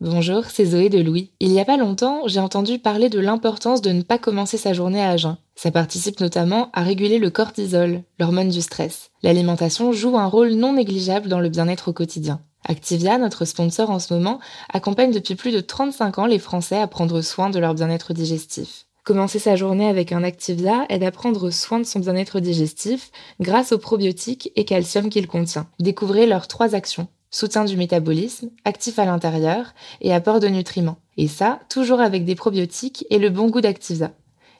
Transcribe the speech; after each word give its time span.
Bonjour, 0.00 0.44
c'est 0.44 0.64
Zoé 0.64 0.90
de 0.90 1.00
Louis. 1.00 1.32
Il 1.40 1.50
y 1.50 1.58
a 1.58 1.64
pas 1.64 1.76
longtemps, 1.76 2.22
j'ai 2.26 2.38
entendu 2.38 2.78
parler 2.78 3.08
de 3.08 3.18
l'importance 3.18 3.82
de 3.82 3.90
ne 3.90 4.02
pas 4.02 4.16
commencer 4.16 4.56
sa 4.56 4.72
journée 4.72 5.02
à 5.02 5.16
jeun. 5.16 5.38
Ça 5.56 5.72
participe 5.72 6.20
notamment 6.20 6.70
à 6.72 6.82
réguler 6.82 7.18
le 7.18 7.30
cortisol, 7.30 8.02
l'hormone 8.20 8.48
du 8.48 8.60
stress. 8.60 9.10
L'alimentation 9.24 9.90
joue 9.90 10.16
un 10.16 10.26
rôle 10.26 10.52
non 10.52 10.74
négligeable 10.74 11.26
dans 11.26 11.40
le 11.40 11.48
bien-être 11.48 11.88
au 11.88 11.92
quotidien. 11.92 12.40
Activia, 12.64 13.18
notre 13.18 13.44
sponsor 13.44 13.90
en 13.90 13.98
ce 13.98 14.14
moment, 14.14 14.38
accompagne 14.72 15.10
depuis 15.10 15.34
plus 15.34 15.50
de 15.50 15.58
35 15.58 16.20
ans 16.20 16.26
les 16.26 16.38
Français 16.38 16.78
à 16.78 16.86
prendre 16.86 17.20
soin 17.20 17.50
de 17.50 17.58
leur 17.58 17.74
bien-être 17.74 18.12
digestif. 18.12 18.86
Commencer 19.02 19.40
sa 19.40 19.56
journée 19.56 19.88
avec 19.88 20.12
un 20.12 20.22
Activia 20.22 20.86
aide 20.90 21.02
à 21.02 21.10
prendre 21.10 21.50
soin 21.50 21.80
de 21.80 21.84
son 21.84 21.98
bien-être 21.98 22.38
digestif 22.38 23.10
grâce 23.40 23.72
aux 23.72 23.78
probiotiques 23.78 24.52
et 24.54 24.64
calcium 24.64 25.10
qu'il 25.10 25.26
contient. 25.26 25.66
Découvrez 25.80 26.26
leurs 26.26 26.46
trois 26.46 26.76
actions 26.76 27.08
soutien 27.30 27.64
du 27.64 27.76
métabolisme, 27.76 28.50
actif 28.64 28.98
à 28.98 29.04
l'intérieur 29.04 29.74
et 30.00 30.12
apport 30.12 30.40
de 30.40 30.48
nutriments. 30.48 30.98
Et 31.16 31.28
ça, 31.28 31.60
toujours 31.68 32.00
avec 32.00 32.24
des 32.24 32.34
probiotiques 32.34 33.04
et 33.10 33.18
le 33.18 33.30
bon 33.30 33.48
goût 33.48 33.60
d'Activia. 33.60 34.12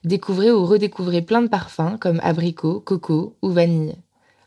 Découvrez 0.04 0.50
ou 0.50 0.64
redécouvrez 0.64 1.22
plein 1.22 1.42
de 1.42 1.48
parfums 1.48 1.98
comme 2.00 2.20
abricot, 2.22 2.80
coco 2.80 3.36
ou 3.42 3.50
vanille. 3.50 3.96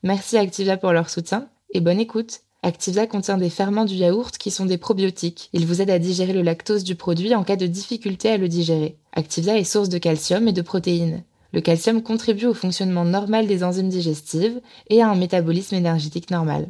Merci 0.03 0.38
Activia 0.38 0.77
pour 0.77 0.93
leur 0.93 1.09
soutien 1.09 1.48
et 1.73 1.81
bonne 1.81 1.99
écoute. 1.99 2.41
Activia 2.63 3.07
contient 3.07 3.38
des 3.38 3.49
ferments 3.49 3.85
du 3.85 3.95
yaourt 3.95 4.38
qui 4.38 4.51
sont 4.51 4.65
des 4.65 4.77
probiotiques. 4.77 5.49
Ils 5.51 5.65
vous 5.65 5.81
aident 5.81 5.90
à 5.90 5.99
digérer 5.99 6.34
le 6.34 6.43
lactose 6.43 6.84
du 6.84 6.95
produit 6.95 7.34
en 7.34 7.43
cas 7.43 7.55
de 7.55 7.65
difficulté 7.65 8.29
à 8.29 8.38
le 8.38 8.48
digérer. 8.48 8.98
Activia 9.13 9.57
est 9.57 9.63
source 9.63 9.90
de 9.90 9.98
calcium 9.98 10.48
et 10.48 10.53
de 10.53 10.62
protéines. 10.62 11.23
Le 11.53 11.62
calcium 11.62 12.01
contribue 12.01 12.45
au 12.45 12.53
fonctionnement 12.53 13.03
normal 13.03 13.48
des 13.48 13.63
enzymes 13.63 13.90
digestives 13.90 14.62
et 14.90 15.01
à 15.01 15.09
un 15.09 15.15
métabolisme 15.15 15.76
énergétique 15.76 16.29
normal. 16.29 16.70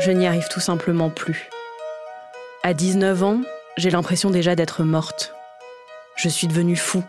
Je 0.00 0.10
n'y 0.10 0.26
arrive 0.26 0.48
tout 0.48 0.60
simplement 0.60 1.10
plus. 1.10 1.50
À 2.62 2.74
19 2.74 3.22
ans, 3.22 3.40
j'ai 3.76 3.90
l'impression 3.90 4.30
déjà 4.30 4.54
d'être 4.54 4.82
morte. 4.82 5.34
Je 6.16 6.28
suis 6.28 6.46
devenue 6.46 6.76
fou. 6.76 7.02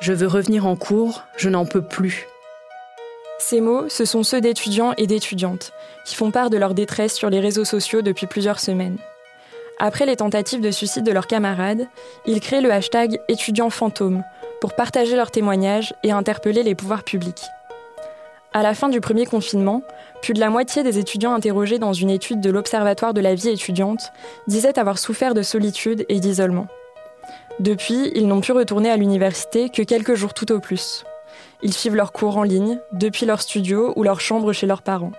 Je 0.00 0.12
veux 0.12 0.26
revenir 0.26 0.66
en 0.66 0.76
cours, 0.76 1.24
je 1.36 1.48
n'en 1.48 1.64
peux 1.64 1.82
plus. 1.82 2.26
Ces 3.38 3.60
mots, 3.60 3.88
ce 3.88 4.04
sont 4.04 4.22
ceux 4.22 4.40
d'étudiants 4.40 4.94
et 4.96 5.06
d'étudiantes 5.06 5.72
qui 6.04 6.14
font 6.14 6.30
part 6.30 6.50
de 6.50 6.56
leur 6.56 6.74
détresse 6.74 7.14
sur 7.14 7.30
les 7.30 7.40
réseaux 7.40 7.64
sociaux 7.64 8.02
depuis 8.02 8.26
plusieurs 8.26 8.60
semaines. 8.60 8.98
Après 9.78 10.06
les 10.06 10.16
tentatives 10.16 10.62
de 10.62 10.70
suicide 10.70 11.04
de 11.04 11.12
leurs 11.12 11.26
camarades, 11.26 11.86
ils 12.24 12.40
créent 12.40 12.62
le 12.62 12.72
hashtag 12.72 13.20
étudiants 13.28 13.70
fantômes 13.70 14.24
pour 14.60 14.74
partager 14.74 15.16
leurs 15.16 15.30
témoignages 15.30 15.94
et 16.02 16.12
interpeller 16.12 16.62
les 16.62 16.74
pouvoirs 16.74 17.04
publics. 17.04 17.42
À 18.56 18.62
la 18.62 18.72
fin 18.72 18.88
du 18.88 19.02
premier 19.02 19.26
confinement, 19.26 19.82
plus 20.22 20.32
de 20.32 20.40
la 20.40 20.48
moitié 20.48 20.82
des 20.82 20.98
étudiants 20.98 21.34
interrogés 21.34 21.78
dans 21.78 21.92
une 21.92 22.08
étude 22.08 22.40
de 22.40 22.48
l'Observatoire 22.48 23.12
de 23.12 23.20
la 23.20 23.34
vie 23.34 23.50
étudiante 23.50 24.14
disaient 24.46 24.78
avoir 24.78 24.98
souffert 24.98 25.34
de 25.34 25.42
solitude 25.42 26.06
et 26.08 26.20
d'isolement. 26.20 26.66
Depuis, 27.60 28.10
ils 28.14 28.26
n'ont 28.26 28.40
pu 28.40 28.52
retourner 28.52 28.88
à 28.90 28.96
l'université 28.96 29.68
que 29.68 29.82
quelques 29.82 30.14
jours 30.14 30.32
tout 30.32 30.50
au 30.52 30.58
plus. 30.58 31.04
Ils 31.60 31.74
suivent 31.74 31.96
leurs 31.96 32.12
cours 32.12 32.38
en 32.38 32.44
ligne, 32.44 32.80
depuis 32.92 33.26
leur 33.26 33.42
studio 33.42 33.92
ou 33.94 34.02
leur 34.02 34.20
chambre 34.20 34.54
chez 34.54 34.66
leurs 34.66 34.80
parents, 34.80 35.12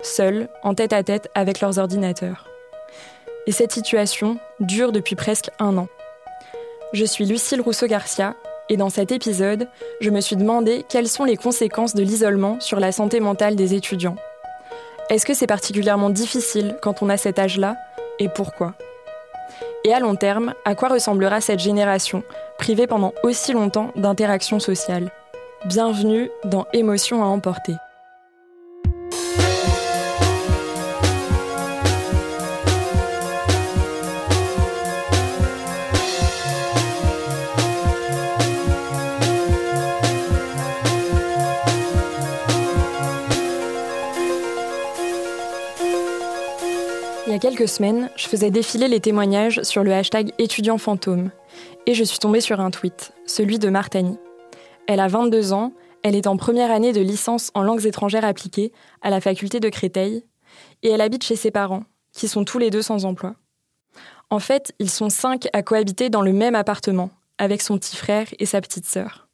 seuls, 0.00 0.48
en 0.62 0.72
tête 0.72 0.94
à 0.94 1.02
tête 1.02 1.28
avec 1.34 1.60
leurs 1.60 1.78
ordinateurs. 1.78 2.48
Et 3.46 3.52
cette 3.52 3.72
situation 3.72 4.38
dure 4.60 4.92
depuis 4.92 5.14
presque 5.14 5.50
un 5.58 5.76
an. 5.76 5.88
Je 6.94 7.04
suis 7.04 7.26
Lucille 7.26 7.60
Rousseau-Garcia, 7.60 8.34
et 8.68 8.76
dans 8.76 8.90
cet 8.90 9.12
épisode, 9.12 9.68
je 10.00 10.10
me 10.10 10.20
suis 10.20 10.36
demandé 10.36 10.84
quelles 10.88 11.08
sont 11.08 11.24
les 11.24 11.36
conséquences 11.36 11.94
de 11.94 12.02
l'isolement 12.02 12.60
sur 12.60 12.80
la 12.80 12.92
santé 12.92 13.20
mentale 13.20 13.56
des 13.56 13.74
étudiants. 13.74 14.16
Est-ce 15.10 15.24
que 15.24 15.34
c'est 15.34 15.46
particulièrement 15.46 16.10
difficile 16.10 16.76
quand 16.82 17.02
on 17.02 17.08
a 17.08 17.16
cet 17.16 17.38
âge-là 17.38 17.76
et 18.18 18.28
pourquoi? 18.28 18.74
Et 19.84 19.94
à 19.94 20.00
long 20.00 20.16
terme, 20.16 20.52
à 20.64 20.74
quoi 20.74 20.88
ressemblera 20.88 21.40
cette 21.40 21.60
génération 21.60 22.22
privée 22.58 22.86
pendant 22.86 23.14
aussi 23.22 23.52
longtemps 23.52 23.92
d'interactions 23.96 24.60
sociales? 24.60 25.10
Bienvenue 25.64 26.30
dans 26.44 26.66
Émotions 26.72 27.22
à 27.22 27.26
emporter. 27.26 27.74
Quelques 47.38 47.68
semaines, 47.68 48.10
je 48.16 48.26
faisais 48.26 48.50
défiler 48.50 48.88
les 48.88 49.00
témoignages 49.00 49.62
sur 49.62 49.84
le 49.84 49.92
hashtag 49.92 50.32
étudiant 50.38 50.78
fantôme 50.78 51.30
et 51.86 51.94
je 51.94 52.04
suis 52.04 52.18
tombée 52.18 52.40
sur 52.40 52.60
un 52.60 52.70
tweet, 52.70 53.12
celui 53.26 53.58
de 53.58 53.68
Martani. 53.68 54.18
Elle 54.86 55.00
a 55.00 55.08
22 55.08 55.52
ans, 55.52 55.72
elle 56.02 56.16
est 56.16 56.26
en 56.26 56.36
première 56.36 56.70
année 56.70 56.92
de 56.92 57.00
licence 57.00 57.50
en 57.54 57.62
langues 57.62 57.86
étrangères 57.86 58.24
appliquées 58.24 58.72
à 59.02 59.10
la 59.10 59.20
faculté 59.20 59.60
de 59.60 59.68
Créteil 59.68 60.24
et 60.82 60.90
elle 60.90 61.00
habite 61.00 61.22
chez 61.22 61.36
ses 61.36 61.50
parents, 61.50 61.84
qui 62.12 62.28
sont 62.28 62.44
tous 62.44 62.58
les 62.58 62.70
deux 62.70 62.82
sans 62.82 63.04
emploi. 63.04 63.34
En 64.30 64.38
fait, 64.38 64.72
ils 64.78 64.90
sont 64.90 65.10
cinq 65.10 65.48
à 65.52 65.62
cohabiter 65.62 66.10
dans 66.10 66.22
le 66.22 66.32
même 66.32 66.54
appartement, 66.54 67.10
avec 67.38 67.62
son 67.62 67.78
petit 67.78 67.96
frère 67.96 68.26
et 68.38 68.46
sa 68.46 68.60
petite 68.60 68.86
sœur. 68.86 69.28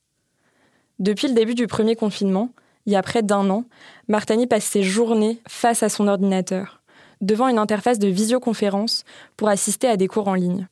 Depuis 0.99 1.29
le 1.29 1.35
début 1.35 1.55
du 1.55 1.67
premier 1.67 1.97
confinement, 1.97 2.51
il 2.87 2.93
y 2.93 2.97
a 2.97 3.03
près 3.03 3.23
d'un 3.23 3.49
an, 3.51 3.65
Martani 4.09 4.47
passe 4.47 4.65
ses 4.65 4.83
journées 4.83 5.41
face 5.49 5.83
à 5.83 5.89
son 5.89 6.07
ordinateur 6.07 6.84
devant 7.21 7.49
une 7.49 7.59
interface 7.59 7.99
de 7.99 8.09
visioconférence 8.09 9.05
pour 9.37 9.49
assister 9.49 9.89
à 9.89 9.97
des 9.97 10.09
cours 10.09 10.29
en 10.29 10.35
ligne. 10.35 10.69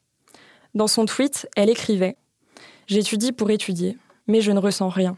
Dans 0.74 0.86
son 0.86 1.06
tweet, 1.06 1.48
elle 1.56 1.70
écrivait 1.70 2.16
J'étudie 2.86 3.32
pour 3.32 3.50
étudier, 3.50 3.96
mais 4.26 4.40
je 4.40 4.52
ne 4.52 4.58
ressens 4.58 4.88
rien. 4.88 5.16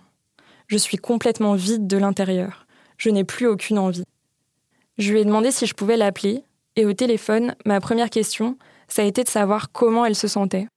Je 0.67 0.77
suis 0.77 0.97
complètement 0.97 1.55
vide 1.55 1.87
de 1.87 1.97
l'intérieur. 1.97 2.67
Je 2.99 3.11
n'ai 3.11 3.25
plus 3.25 3.47
aucune 3.47 3.79
envie. 3.79 4.05
Je 4.99 5.13
lui 5.13 5.21
ai 5.21 5.25
demandé 5.25 5.51
si 5.51 5.67
je 5.67 5.75
pouvais 5.75 5.97
l'appeler, 5.97 6.45
et 6.77 6.87
au 6.87 6.93
téléphone, 6.93 7.55
ma 7.65 7.81
première 7.81 8.11
question, 8.11 8.57
ça 8.89 9.03
a 9.03 9.05
été 9.05 9.25
de 9.25 9.29
savoir 9.29 9.73
comment 9.73 10.05
elle 10.05 10.15
se 10.15 10.29
sentait. 10.29 10.69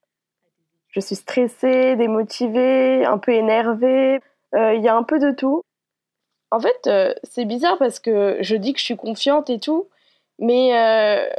Je 0.90 1.00
suis 1.00 1.16
stressée, 1.16 1.96
démotivée, 1.96 3.06
un 3.06 3.18
peu 3.18 3.32
énervée. 3.32 4.20
Euh, 4.56 4.74
il 4.74 4.82
y 4.82 4.88
a 4.88 4.96
un 4.96 5.04
peu 5.04 5.20
de 5.20 5.32
tout. 5.32 5.62
En 6.50 6.60
fait, 6.60 6.88
euh, 6.88 7.14
c'est 7.24 7.46
bizarre 7.46 7.78
parce 7.78 8.00
que 8.00 8.38
je 8.42 8.56
dis 8.56 8.74
que 8.74 8.80
je 8.80 8.86
suis 8.86 8.96
confiante 8.96 9.50
et 9.50 9.60
tout, 9.60 9.88
mais 10.40 10.78
euh, 10.78 11.30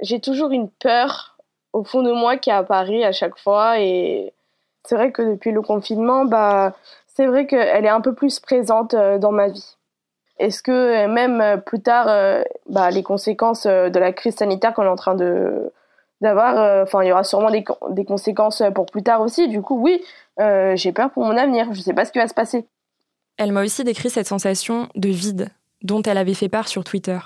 j'ai 0.00 0.20
toujours 0.20 0.50
une 0.50 0.68
peur 0.68 1.38
au 1.72 1.84
fond 1.84 2.02
de 2.02 2.12
moi 2.12 2.36
qui 2.36 2.50
apparaît 2.50 3.04
à 3.04 3.12
chaque 3.12 3.38
fois. 3.38 3.80
Et 3.80 4.32
c'est 4.84 4.94
vrai 4.94 5.12
que 5.12 5.22
depuis 5.22 5.52
le 5.52 5.62
confinement, 5.62 6.24
bah, 6.24 6.74
c'est 7.06 7.26
vrai 7.26 7.46
qu'elle 7.46 7.84
est 7.84 7.90
un 7.90 8.00
peu 8.00 8.14
plus 8.14 8.40
présente 8.40 8.94
euh, 8.94 9.18
dans 9.18 9.32
ma 9.32 9.48
vie. 9.48 9.76
est-ce 10.38 10.62
que 10.62 11.06
même 11.06 11.60
plus 11.62 11.80
tard, 11.80 12.06
bah, 12.68 12.90
les 12.90 13.02
conséquences 13.02 13.66
de 13.66 13.98
la 13.98 14.12
crise 14.12 14.36
sanitaire 14.36 14.74
qu'on 14.74 14.84
est 14.84 14.88
en 14.88 14.96
train 14.96 15.14
de 15.14 15.72
d'avoir, 16.22 16.82
enfin, 16.82 17.02
il 17.02 17.08
y 17.08 17.12
aura 17.12 17.24
sûrement 17.24 17.50
des, 17.50 18.04
conséquences 18.04 18.62
pour 18.74 18.84
plus 18.84 19.02
tard 19.02 19.22
aussi. 19.22 19.48
Du 19.48 19.62
coup, 19.62 19.80
oui, 19.80 20.04
j'ai 20.74 20.92
peur 20.92 21.10
pour 21.10 21.24
mon 21.24 21.36
avenir. 21.36 21.66
Je 21.72 21.78
ne 21.78 21.82
sais 21.82 21.94
pas 21.94 22.04
ce 22.04 22.12
qui 22.12 22.18
va 22.18 22.28
se 22.28 22.34
passer. 22.34 22.66
Elle 23.38 23.52
m'a 23.52 23.62
aussi 23.62 23.84
décrit 23.84 24.10
cette 24.10 24.26
sensation 24.26 24.88
de 24.96 25.08
vide 25.08 25.48
dont 25.82 26.02
elle 26.02 26.18
avait 26.18 26.34
fait 26.34 26.50
part 26.50 26.68
sur 26.68 26.84
Twitter. 26.84 27.18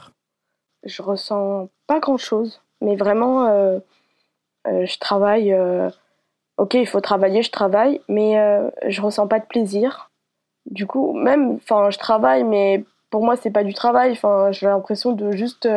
Je 0.84 1.02
ressens 1.02 1.68
pas 1.86 2.00
grand-chose, 2.00 2.62
mais 2.80 2.96
vraiment, 2.96 3.46
euh, 3.46 3.78
euh, 4.66 4.86
je 4.86 4.98
travaille. 4.98 5.52
Euh, 5.52 5.90
ok, 6.58 6.74
il 6.74 6.86
faut 6.86 7.00
travailler, 7.00 7.42
je 7.42 7.50
travaille, 7.50 8.00
mais 8.08 8.36
je 8.86 9.02
ressens 9.02 9.26
pas 9.28 9.40
de 9.40 9.46
plaisir. 9.46 10.10
Du 10.66 10.86
coup, 10.86 11.12
même, 11.12 11.54
enfin, 11.56 11.90
je 11.90 11.98
travaille, 11.98 12.44
mais 12.44 12.84
pour 13.10 13.24
moi, 13.24 13.36
c'est 13.36 13.50
pas 13.50 13.64
du 13.64 13.74
travail. 13.74 14.12
Enfin, 14.12 14.52
j'ai 14.52 14.66
l'impression 14.66 15.12
de 15.12 15.32
juste 15.32 15.68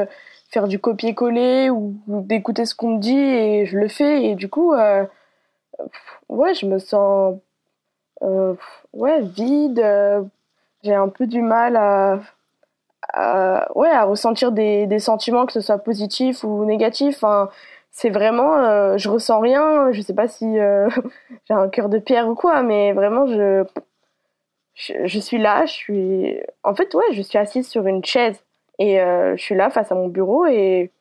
faire 0.50 0.68
du 0.68 0.80
copier-coller 0.80 1.70
ou, 1.70 1.96
d'écouter 2.08 2.66
ce 2.66 2.76
qu'on 2.76 2.96
me 2.96 3.00
dit 3.00 3.18
et 3.18 3.66
je 3.66 3.78
le 3.78 3.88
fais. 3.88 4.26
Et 4.26 4.36
du 4.36 4.50
coup, 4.50 4.74
ouais, 6.30 6.54
je 6.54 6.66
me 6.66 6.80
sens 6.80 7.38
ouais, 8.94 9.22
vide. 9.22 9.84
J'ai 10.84 10.94
un 10.94 11.10
peu 11.10 11.28
du 11.28 11.42
mal 11.42 11.76
à, 11.76 12.20
ouais, 13.16 13.90
à 13.90 14.04
ressentir 14.06 14.52
des, 14.52 15.00
sentiments, 15.00 15.46
que 15.46 15.54
ce 15.54 15.62
soit 15.62 15.80
positif 15.80 16.44
ou 16.44 16.66
négatif. 16.66 17.16
Enfin, 17.18 17.50
c'est 17.92 18.10
vraiment, 18.10 18.56
euh, 18.58 18.98
je 18.98 19.10
ressens 19.10 19.40
rien. 19.40 19.92
Je 19.92 20.02
sais 20.02 20.14
pas 20.14 20.28
si 20.28 20.46
j'ai 21.46 21.54
un 21.54 21.70
cœur 21.70 21.90
de 21.90 22.00
pierre 22.00 22.28
ou 22.28 22.36
quoi, 22.36 22.64
mais 22.64 22.94
vraiment, 22.94 23.28
je, 23.28 23.64
je, 24.76 25.20
suis 25.20 25.38
là. 25.38 25.66
Je 25.66 25.74
suis, 25.74 26.40
en 26.64 26.76
fait, 26.76 26.94
ouais, 26.94 27.14
je 27.14 27.22
suis 27.22 27.38
assise 27.38 27.68
sur 27.68 27.88
une 27.88 28.04
chaise 28.04 28.44
et 28.80 28.98
je 28.98 29.42
suis 29.42 29.56
là 29.56 29.70
face 29.70 29.92
à 29.92 29.96
mon 29.96 30.08
bureau 30.08 30.46
et 30.46 30.92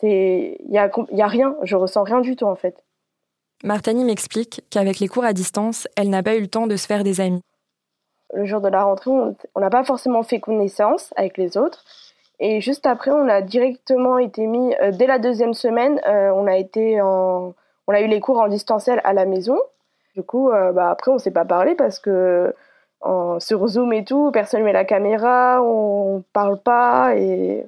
c'est, 0.00 0.58
il 0.64 0.74
y 0.74 0.78
a, 0.78 0.90
y 1.12 1.22
a 1.22 1.26
rien. 1.26 1.56
Je 1.62 1.76
ressens 1.76 2.02
rien 2.02 2.20
du 2.20 2.36
tout 2.36 2.46
en 2.46 2.56
fait. 2.56 2.84
Martani 3.64 4.04
m'explique 4.04 4.62
qu'avec 4.70 4.98
les 5.00 5.08
cours 5.08 5.24
à 5.24 5.32
distance, 5.32 5.88
elle 5.96 6.10
n'a 6.10 6.22
pas 6.22 6.36
eu 6.36 6.40
le 6.40 6.48
temps 6.48 6.66
de 6.66 6.76
se 6.76 6.86
faire 6.86 7.04
des 7.04 7.20
amis. 7.20 7.40
Le 8.34 8.44
jour 8.44 8.60
de 8.60 8.68
la 8.68 8.84
rentrée, 8.84 9.10
on 9.10 9.60
n'a 9.60 9.70
pas 9.70 9.84
forcément 9.84 10.22
fait 10.22 10.40
connaissance 10.40 11.12
avec 11.16 11.38
les 11.38 11.56
autres. 11.56 11.84
Et 12.38 12.60
juste 12.60 12.86
après, 12.86 13.10
on 13.10 13.28
a 13.28 13.40
directement 13.40 14.18
été 14.18 14.46
mis, 14.46 14.74
euh, 14.82 14.90
dès 14.92 15.06
la 15.06 15.18
deuxième 15.18 15.54
semaine, 15.54 16.00
euh, 16.06 16.30
on, 16.34 16.46
a 16.46 16.56
été 16.56 17.00
en, 17.00 17.54
on 17.86 17.92
a 17.92 18.00
eu 18.00 18.06
les 18.08 18.20
cours 18.20 18.40
en 18.40 18.48
distanciel 18.48 19.00
à 19.04 19.12
la 19.12 19.24
maison. 19.24 19.58
Du 20.14 20.22
coup, 20.22 20.50
euh, 20.50 20.72
bah, 20.72 20.90
après, 20.90 21.10
on 21.10 21.14
ne 21.14 21.18
s'est 21.18 21.30
pas 21.30 21.44
parlé 21.44 21.74
parce 21.74 21.98
que 21.98 22.54
sur 23.38 23.68
Zoom 23.68 23.92
et 23.92 24.04
tout, 24.04 24.32
personne 24.32 24.64
met 24.64 24.72
la 24.72 24.84
caméra, 24.84 25.62
on 25.62 26.24
parle 26.32 26.58
pas 26.58 27.14
et 27.14 27.64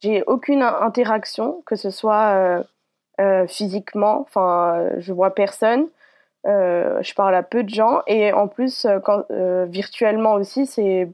j'ai 0.00 0.24
aucune 0.26 0.62
interaction, 0.62 1.62
que 1.64 1.76
ce 1.76 1.90
soit 1.90 2.64
physiquement. 3.46 4.22
Enfin, 4.22 4.88
je 4.98 5.12
vois 5.12 5.32
personne. 5.32 5.86
Euh, 6.46 6.98
je 7.02 7.14
parle 7.14 7.34
à 7.34 7.42
peu 7.42 7.62
de 7.62 7.70
gens 7.70 8.02
et 8.06 8.32
en 8.32 8.48
plus, 8.48 8.84
euh, 8.84 8.98
quand, 9.00 9.24
virtuellement 9.66 10.34
aussi, 10.34 10.66
c'est 10.66 11.08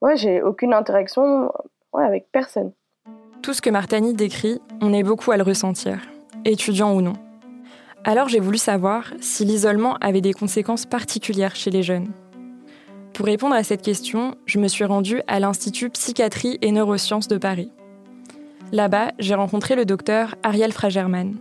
ouais, 0.00 0.16
j'ai 0.16 0.42
aucune 0.42 0.72
interaction 0.72 1.52
avec 1.92 2.26
personne. 2.30 2.72
Tout 3.42 3.52
ce 3.52 3.60
que 3.60 3.70
Martani 3.70 4.14
décrit, 4.14 4.60
on 4.80 4.92
est 4.92 5.02
beaucoup 5.02 5.32
à 5.32 5.36
le 5.36 5.42
ressentir, 5.42 5.98
étudiant 6.44 6.94
ou 6.94 7.02
non. 7.02 7.14
Alors 8.04 8.28
j'ai 8.28 8.40
voulu 8.40 8.58
savoir 8.58 9.12
si 9.20 9.44
l'isolement 9.44 9.96
avait 9.96 10.20
des 10.20 10.32
conséquences 10.32 10.86
particulières 10.86 11.56
chez 11.56 11.70
les 11.70 11.82
jeunes. 11.82 12.12
Pour 13.14 13.26
répondre 13.26 13.54
à 13.54 13.62
cette 13.62 13.82
question, 13.82 14.34
je 14.44 14.58
me 14.58 14.68
suis 14.68 14.84
rendue 14.84 15.22
à 15.26 15.40
l'Institut 15.40 15.88
Psychiatrie 15.90 16.58
et 16.62 16.72
Neurosciences 16.72 17.28
de 17.28 17.38
Paris. 17.38 17.70
Là-bas, 18.72 19.12
j'ai 19.18 19.34
rencontré 19.34 19.76
le 19.76 19.84
docteur 19.84 20.34
Ariel 20.42 20.72
Fragerman. 20.72 21.36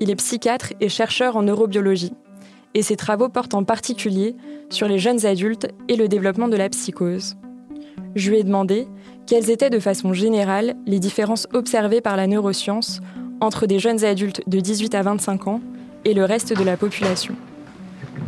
Il 0.00 0.10
est 0.10 0.16
psychiatre 0.16 0.72
et 0.80 0.88
chercheur 0.88 1.36
en 1.36 1.42
neurobiologie, 1.42 2.12
et 2.76 2.82
ses 2.82 2.96
travaux 2.96 3.30
portent 3.30 3.54
en 3.54 3.64
particulier 3.64 4.36
sur 4.68 4.86
les 4.86 4.98
jeunes 4.98 5.24
adultes 5.24 5.66
et 5.88 5.96
le 5.96 6.08
développement 6.08 6.46
de 6.46 6.58
la 6.58 6.68
psychose. 6.68 7.38
Je 8.14 8.30
lui 8.30 8.38
ai 8.38 8.44
demandé 8.44 8.86
quelles 9.26 9.48
étaient 9.50 9.70
de 9.70 9.78
façon 9.78 10.12
générale 10.12 10.76
les 10.84 10.98
différences 10.98 11.48
observées 11.54 12.02
par 12.02 12.18
la 12.18 12.26
neuroscience 12.26 13.00
entre 13.40 13.66
des 13.66 13.78
jeunes 13.78 14.04
adultes 14.04 14.42
de 14.46 14.60
18 14.60 14.94
à 14.94 15.02
25 15.02 15.48
ans 15.48 15.62
et 16.04 16.12
le 16.12 16.24
reste 16.24 16.52
de 16.52 16.62
la 16.62 16.76
population. 16.76 17.34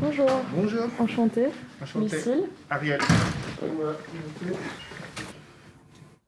Bonjour. 0.01 0.31
Bonjour. 0.57 0.85
Enchantée. 0.99 1.49
Enchanté. 1.83 2.17
Ariel. 2.71 3.01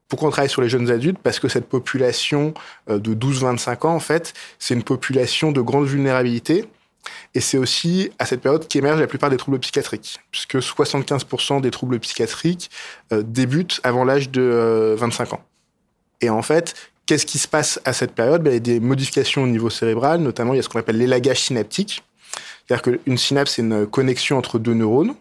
Pourquoi 0.07 0.27
on 0.27 0.31
travaille 0.31 0.49
sur 0.49 0.61
les 0.61 0.69
jeunes 0.69 0.91
adultes? 0.91 1.17
Parce 1.23 1.39
que 1.39 1.47
cette 1.47 1.67
population 1.67 2.53
euh, 2.87 2.99
de 2.99 3.15
12-25 3.15 3.87
ans, 3.87 3.95
en 3.95 3.99
fait, 3.99 4.33
c'est 4.59 4.75
une 4.75 4.83
population 4.83 5.51
de 5.51 5.61
grande 5.61 5.87
vulnérabilité. 5.87 6.67
Et 7.33 7.39
c'est 7.39 7.57
aussi 7.57 8.11
à 8.19 8.25
cette 8.25 8.41
période 8.41 8.67
qu'émergent 8.67 8.99
la 8.99 9.07
plupart 9.07 9.29
des 9.29 9.37
troubles 9.37 9.59
psychiatriques, 9.59 10.19
puisque 10.31 10.57
75% 10.57 11.61
des 11.61 11.71
troubles 11.71 11.99
psychiatriques 11.99 12.69
euh, 13.11 13.23
débutent 13.23 13.79
avant 13.83 14.03
l'âge 14.03 14.29
de 14.29 14.95
25 14.97 15.31
euh, 15.31 15.35
ans. 15.35 15.41
Et 16.21 16.29
en 16.29 16.41
fait, 16.41 16.75
qu'est-ce 17.05 17.25
qui 17.25 17.39
se 17.39 17.47
passe 17.47 17.79
à 17.85 17.93
cette 17.93 18.13
période? 18.13 18.43
Ben, 18.43 18.51
Il 18.51 18.53
y 18.53 18.57
a 18.57 18.59
des 18.59 18.79
modifications 18.79 19.43
au 19.43 19.47
niveau 19.47 19.69
cérébral, 19.69 20.21
notamment 20.21 20.53
il 20.53 20.57
y 20.57 20.59
a 20.59 20.63
ce 20.63 20.69
qu'on 20.69 20.79
appelle 20.79 20.97
l'élagage 20.97 21.41
synaptique. 21.41 22.03
C'est-à-dire 22.67 22.99
qu'une 23.03 23.17
synapse, 23.17 23.53
c'est 23.55 23.61
une 23.61 23.87
connexion 23.87 24.37
entre 24.37 24.59
deux 24.59 24.73
neurones. 24.73 25.15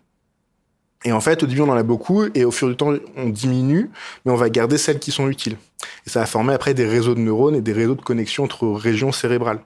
Et 1.04 1.12
en 1.12 1.20
fait, 1.20 1.42
au 1.42 1.46
début, 1.46 1.62
on 1.62 1.70
en 1.70 1.76
a 1.76 1.82
beaucoup, 1.82 2.24
et 2.34 2.44
au 2.44 2.50
fur 2.50 2.68
à 2.68 2.70
mesure, 2.70 3.00
on 3.16 3.30
diminue, 3.30 3.90
mais 4.24 4.32
on 4.32 4.36
va 4.36 4.50
garder 4.50 4.76
celles 4.76 4.98
qui 4.98 5.12
sont 5.12 5.28
utiles. 5.28 5.56
Et 6.06 6.10
ça 6.10 6.20
va 6.20 6.26
former 6.26 6.52
après 6.52 6.74
des 6.74 6.86
réseaux 6.86 7.14
de 7.14 7.20
neurones 7.20 7.54
et 7.54 7.62
des 7.62 7.72
réseaux 7.72 7.94
de 7.94 8.02
connexion 8.02 8.44
entre 8.44 8.68
régions 8.68 9.10
cérébrales. 9.10 9.60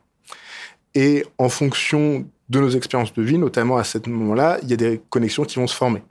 Et 0.94 1.24
en 1.38 1.48
fonction 1.48 2.26
de 2.48 2.60
nos 2.60 2.70
expériences 2.70 3.12
de 3.14 3.22
vie, 3.22 3.38
notamment 3.38 3.76
à 3.76 3.84
ce 3.84 3.98
moment-là, 4.06 4.58
il 4.62 4.70
y 4.70 4.72
a 4.72 4.76
des 4.76 5.00
connexions 5.10 5.44
qui 5.44 5.56
vont 5.56 5.66
se 5.66 5.74
former. 5.74 6.02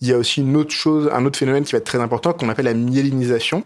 Il 0.00 0.08
y 0.08 0.12
a 0.12 0.18
aussi 0.18 0.40
une 0.40 0.56
autre 0.56 0.72
chose, 0.72 1.10
un 1.12 1.24
autre 1.24 1.38
phénomène 1.38 1.64
qui 1.64 1.72
va 1.72 1.78
être 1.78 1.84
très 1.84 2.00
important, 2.00 2.32
qu'on 2.32 2.48
appelle 2.48 2.64
la 2.64 2.74
myélinisation. 2.74 3.64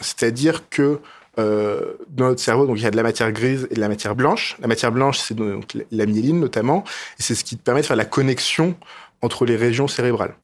C'est-à-dire 0.00 0.68
que 0.68 1.00
euh, 1.38 1.94
dans 2.08 2.26
notre 2.26 2.40
cerveau, 2.40 2.66
donc 2.66 2.78
il 2.78 2.82
y 2.82 2.86
a 2.86 2.90
de 2.90 2.96
la 2.96 3.02
matière 3.02 3.32
grise 3.32 3.66
et 3.70 3.74
de 3.74 3.80
la 3.80 3.88
matière 3.88 4.14
blanche. 4.14 4.56
La 4.60 4.68
matière 4.68 4.92
blanche, 4.92 5.18
c'est 5.18 5.34
donc 5.34 5.76
la 5.90 6.06
myéline 6.06 6.40
notamment, 6.40 6.84
et 7.18 7.22
c'est 7.22 7.34
ce 7.34 7.44
qui 7.44 7.56
permet 7.56 7.80
de 7.80 7.86
faire 7.86 7.96
la 7.96 8.04
connexion 8.04 8.74
entre 9.22 9.44
les 9.46 9.56
régions 9.56 9.88
cérébrales. 9.88 10.34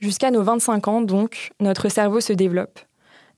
Jusqu'à 0.00 0.30
nos 0.30 0.42
25 0.42 0.88
ans, 0.88 1.00
donc, 1.00 1.52
notre 1.60 1.88
cerveau 1.88 2.20
se 2.20 2.32
développe 2.32 2.80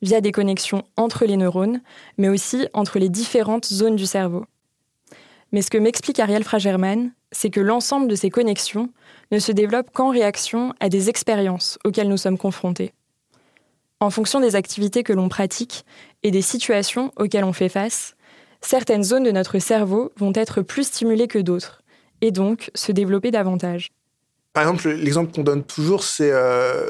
via 0.03 0.21
des 0.21 0.33
connexions 0.33 0.85
entre 0.97 1.25
les 1.25 1.37
neurones, 1.37 1.81
mais 2.19 2.29
aussi 2.29 2.69
entre 2.75 2.99
les 2.99 3.09
différentes 3.09 3.67
zones 3.67 3.97
du 3.97 4.07
cerveau. 4.07 4.45
Mais 5.55 5.63
ce 5.63 5.71
que 5.71 5.79
m'explique 5.79 6.19
Ariel 6.19 6.43
Fragerman, 6.43 7.13
c'est 7.31 7.49
que 7.49 7.61
l'ensemble 7.61 8.09
de 8.09 8.17
ces 8.17 8.29
connexions 8.29 8.91
ne 9.31 9.39
se 9.39 9.53
développe 9.53 9.93
qu'en 9.93 10.11
réaction 10.11 10.75
à 10.81 10.89
des 10.89 11.09
expériences 11.09 11.79
auxquelles 11.85 12.09
nous 12.09 12.17
sommes 12.17 12.39
confrontés. 12.39 12.93
En 14.01 14.11
fonction 14.11 14.41
des 14.41 14.57
activités 14.57 15.05
que 15.05 15.13
l'on 15.13 15.29
pratique 15.29 15.85
et 16.25 16.33
des 16.33 16.43
situations 16.43 17.13
auxquelles 17.15 17.45
on 17.45 17.53
fait 17.53 17.69
face, 17.69 18.17
certaines 18.63 19.05
zones 19.05 19.23
de 19.23 19.31
notre 19.31 19.61
cerveau 19.61 20.11
vont 20.17 20.33
être 20.35 20.61
plus 20.61 20.89
stimulées 20.89 21.29
que 21.29 21.39
d'autres, 21.39 21.83
et 22.21 22.33
donc 22.33 22.73
se 22.75 22.91
développer 22.91 23.31
davantage. 23.31 23.93
Par 24.55 24.65
exemple, 24.65 24.89
l'exemple 24.89 25.33
qu'on 25.33 25.45
donne 25.45 25.63
toujours, 25.63 26.03
c'est 26.03 26.33
euh, 26.33 26.85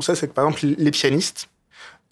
ça, 0.00 0.14
c'est 0.14 0.28
que 0.28 0.34
par 0.34 0.46
exemple 0.46 0.66
les 0.76 0.90
pianistes, 0.90 1.48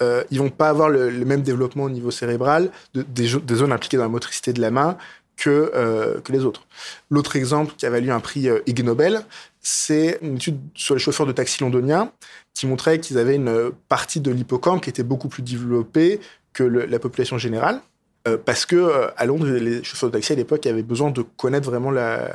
euh, 0.00 0.22
ils 0.30 0.38
vont 0.38 0.50
pas 0.50 0.68
avoir 0.68 0.88
le, 0.88 1.10
même 1.24 1.42
développement 1.42 1.84
au 1.84 1.90
niveau 1.90 2.12
cérébral 2.12 2.70
de, 2.94 3.02
des, 3.02 3.26
zones 3.26 3.72
impliquées 3.72 3.96
dans 3.96 4.04
la 4.04 4.08
motricité 4.08 4.52
de 4.52 4.60
la 4.60 4.70
main 4.70 4.96
que, 5.38 5.70
euh, 5.74 6.20
que 6.20 6.32
les 6.32 6.44
autres. 6.44 6.66
L'autre 7.10 7.36
exemple 7.36 7.72
qui 7.78 7.86
a 7.86 7.90
valu 7.90 8.10
un 8.10 8.20
prix 8.20 8.48
euh, 8.48 8.60
Ig 8.66 8.84
Nobel, 8.84 9.22
c'est 9.62 10.18
une 10.20 10.36
étude 10.36 10.58
sur 10.74 10.94
les 10.94 11.00
chauffeurs 11.00 11.26
de 11.26 11.32
taxi 11.32 11.62
londoniens 11.62 12.12
qui 12.52 12.66
montrait 12.66 12.98
qu'ils 12.98 13.18
avaient 13.18 13.36
une 13.36 13.70
partie 13.88 14.20
de 14.20 14.30
l'hippocampe 14.30 14.82
qui 14.82 14.90
était 14.90 15.04
beaucoup 15.04 15.28
plus 15.28 15.42
développée 15.42 16.20
que 16.52 16.64
la 16.64 16.98
population 16.98 17.38
générale. 17.38 17.80
Euh, 18.26 18.36
parce 18.36 18.66
que 18.66 18.76
euh, 18.76 19.08
à 19.16 19.26
Londres, 19.26 19.46
les 19.46 19.84
chauffeurs 19.84 20.10
de 20.10 20.14
taxi 20.14 20.32
à 20.32 20.36
l'époque 20.36 20.66
avaient 20.66 20.82
besoin 20.82 21.10
de 21.10 21.22
connaître 21.22 21.70
vraiment 21.70 21.90
la, 21.90 22.30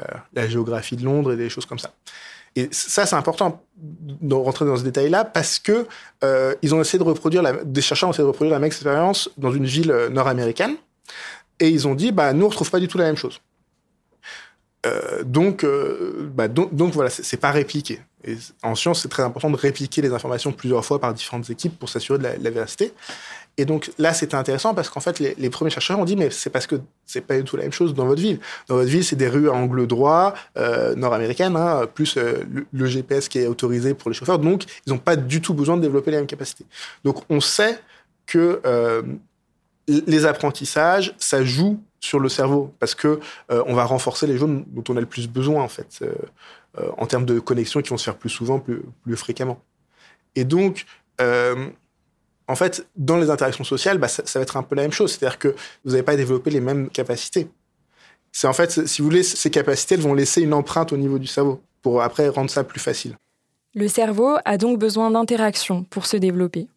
géographie 0.48 0.95
de 0.95 1.03
Londres 1.03 1.33
et 1.33 1.36
des 1.36 1.50
choses 1.50 1.65
comme 1.65 1.79
ça. 1.79 1.91
Et 2.55 2.69
ça, 2.72 3.05
c'est 3.05 3.15
important 3.15 3.63
de 3.75 4.36
rentrer 4.36 4.65
dans 4.65 4.77
ce 4.77 4.83
détail-là 4.83 5.25
parce 5.25 5.60
que 5.60 5.88
ils 6.62 6.74
ont 6.75 6.79
essayé 6.79 7.00
de 7.00 7.03
reproduire, 7.03 7.43
des 7.65 7.81
chercheurs 7.81 8.10
ont 8.10 8.13
essayé 8.13 8.24
de 8.24 8.27
reproduire 8.27 8.53
la 8.53 8.60
même 8.60 8.67
expérience 8.67 9.29
dans 9.38 9.51
une 9.51 9.65
ville 9.65 9.93
nord-américaine 10.12 10.77
et 11.60 11.69
ils 11.69 11.88
ont 11.88 11.95
dit, 11.95 12.12
bah 12.12 12.33
nous 12.33 12.45
on 12.45 12.50
retrouve 12.50 12.72
pas 12.72 12.79
du 12.79 12.88
tout 12.88 12.98
la 12.98 13.05
même 13.05 13.17
chose. 13.17 13.39
donc, 15.24 15.65
bah, 16.36 16.50
donc, 16.50 16.93
voilà, 16.93 17.10
c'est 17.10 17.38
pas 17.38 17.51
répliqué. 17.51 18.01
En 18.62 18.75
science, 18.75 19.01
c'est 19.01 19.10
très 19.10 19.24
important 19.24 19.50
de 19.50 19.57
répliquer 19.57 20.01
les 20.01 20.13
informations 20.13 20.51
plusieurs 20.51 20.83
fois 20.86 21.00
par 21.00 21.13
différentes 21.13 21.50
équipes 21.50 21.77
pour 21.77 21.89
s'assurer 21.89 22.17
de 22.19 22.24
la, 22.24 22.50
véracité. 22.50 22.93
Et 23.57 23.65
donc 23.65 23.91
là, 23.98 24.13
c'était 24.13 24.36
intéressant 24.36 24.74
parce 24.74 24.89
qu'en 24.89 25.01
fait, 25.01 25.19
les, 25.19 25.50
premiers 25.50 25.69
chercheurs 25.69 26.00
ont 26.00 26.05
dit, 26.05 26.15
mais 26.15 26.29
c'est 26.29 26.50
parce 26.50 26.65
que 26.65 26.75
c'est 27.05 27.22
pas 27.22 27.38
du 27.38 27.43
tout 27.43 27.57
la 27.57 27.63
même 27.63 27.74
chose 27.74 27.93
dans 27.93 28.05
votre 28.05 28.22
ville. 28.22 28.39
Dans 28.67 28.75
votre 28.75 28.89
ville, 28.89 29.03
c'est 29.03 29.15
des 29.15 29.27
rues 29.27 29.50
à 29.50 29.53
angle 29.53 29.86
droit, 29.88 30.33
euh, 30.57 30.95
nord-américaines, 30.95 31.55
hein, 31.55 31.86
plus 31.93 32.17
euh, 32.17 32.43
le, 32.72 32.86
GPS 32.86 33.27
qui 33.27 33.39
est 33.39 33.48
autorisé 33.48 33.93
pour 33.93 34.10
les 34.10 34.15
chauffeurs. 34.15 34.39
Donc, 34.39 34.63
ils 34.88 34.93
n'ont 34.93 35.00
pas 35.00 35.15
du 35.15 35.41
tout 35.41 35.53
besoin 35.53 35.75
de 35.77 35.81
développer 35.81 36.12
les 36.12 36.17
mêmes 36.17 36.27
capacités. 36.27 36.65
Donc, 37.03 37.24
on 37.29 37.41
sait 37.41 37.79
que 38.25 38.62
euh, 38.65 39.01
les 39.88 40.25
apprentissages, 40.25 41.16
ça 41.18 41.44
joue 41.44 41.82
sur 42.00 42.20
le 42.20 42.30
cerveau 42.30 42.74
parce 42.80 42.96
que 42.96 43.20
on 43.50 43.74
va 43.74 43.84
renforcer 43.84 44.28
les 44.28 44.38
zones 44.38 44.66
dont 44.68 44.84
on 44.90 44.98
a 44.98 45.00
le 45.02 45.06
plus 45.06 45.28
besoin 45.28 45.63
en 45.63 45.68
fait 45.68 46.04
en 46.98 47.06
termes 47.06 47.25
de 47.25 47.40
connexions 47.40 47.82
qui 47.82 47.90
vont 47.90 47.98
se 47.98 48.06
faire 48.06 48.16
plus 48.16 48.30
souvent, 48.30 48.60
plus, 48.60 48.82
fréquemment. 49.16 49.60
Et 50.36 50.46
donc 50.46 50.86
en 52.48 52.56
fait, 52.56 52.86
dans 52.96 53.18
les 53.18 53.30
interactions 53.30 53.63
sociales, 53.63 53.98
bah, 53.98 54.08
ça, 54.08 54.24
va 54.36 54.42
être 54.42 54.58
un 54.58 54.63
peu 54.63 54.75
la 54.75 54.84
même 54.84 54.92
chose. 54.92 55.12
C'est-à-dire 55.12 55.40
que 55.40 55.56
vous 55.86 55.92
n'avez 55.92 56.04
pas 56.04 56.16
développé 56.16 56.50
les 56.50 56.60
mêmes 56.60 56.90
capacités. 56.90 57.48
C'est 58.32 58.48
en 58.48 58.54
fait, 58.54 58.86
si 58.88 59.02
vous 59.02 59.08
voulez, 59.08 59.24
ces 59.24 59.50
capacités, 59.50 59.96
elles 59.96 60.02
vont 60.02 60.13
laisser 60.13 60.42
une 60.42 60.54
empreinte 60.54 60.92
au 60.92 60.98
niveau 60.98 61.20
du 61.20 61.28
cerveau 61.28 61.62
pour 61.82 62.02
après 62.02 62.28
rendre 62.30 62.50
ça 62.50 62.63
plus 62.63 62.80
facile. 62.80 63.16
Le 63.75 63.88
cerveau 63.88 64.38
a 64.46 64.58
donc 64.58 64.80
besoin 64.80 65.12
d'interaction 65.12 65.84
pour 65.84 66.06
se 66.06 66.18
développer. 66.18 66.68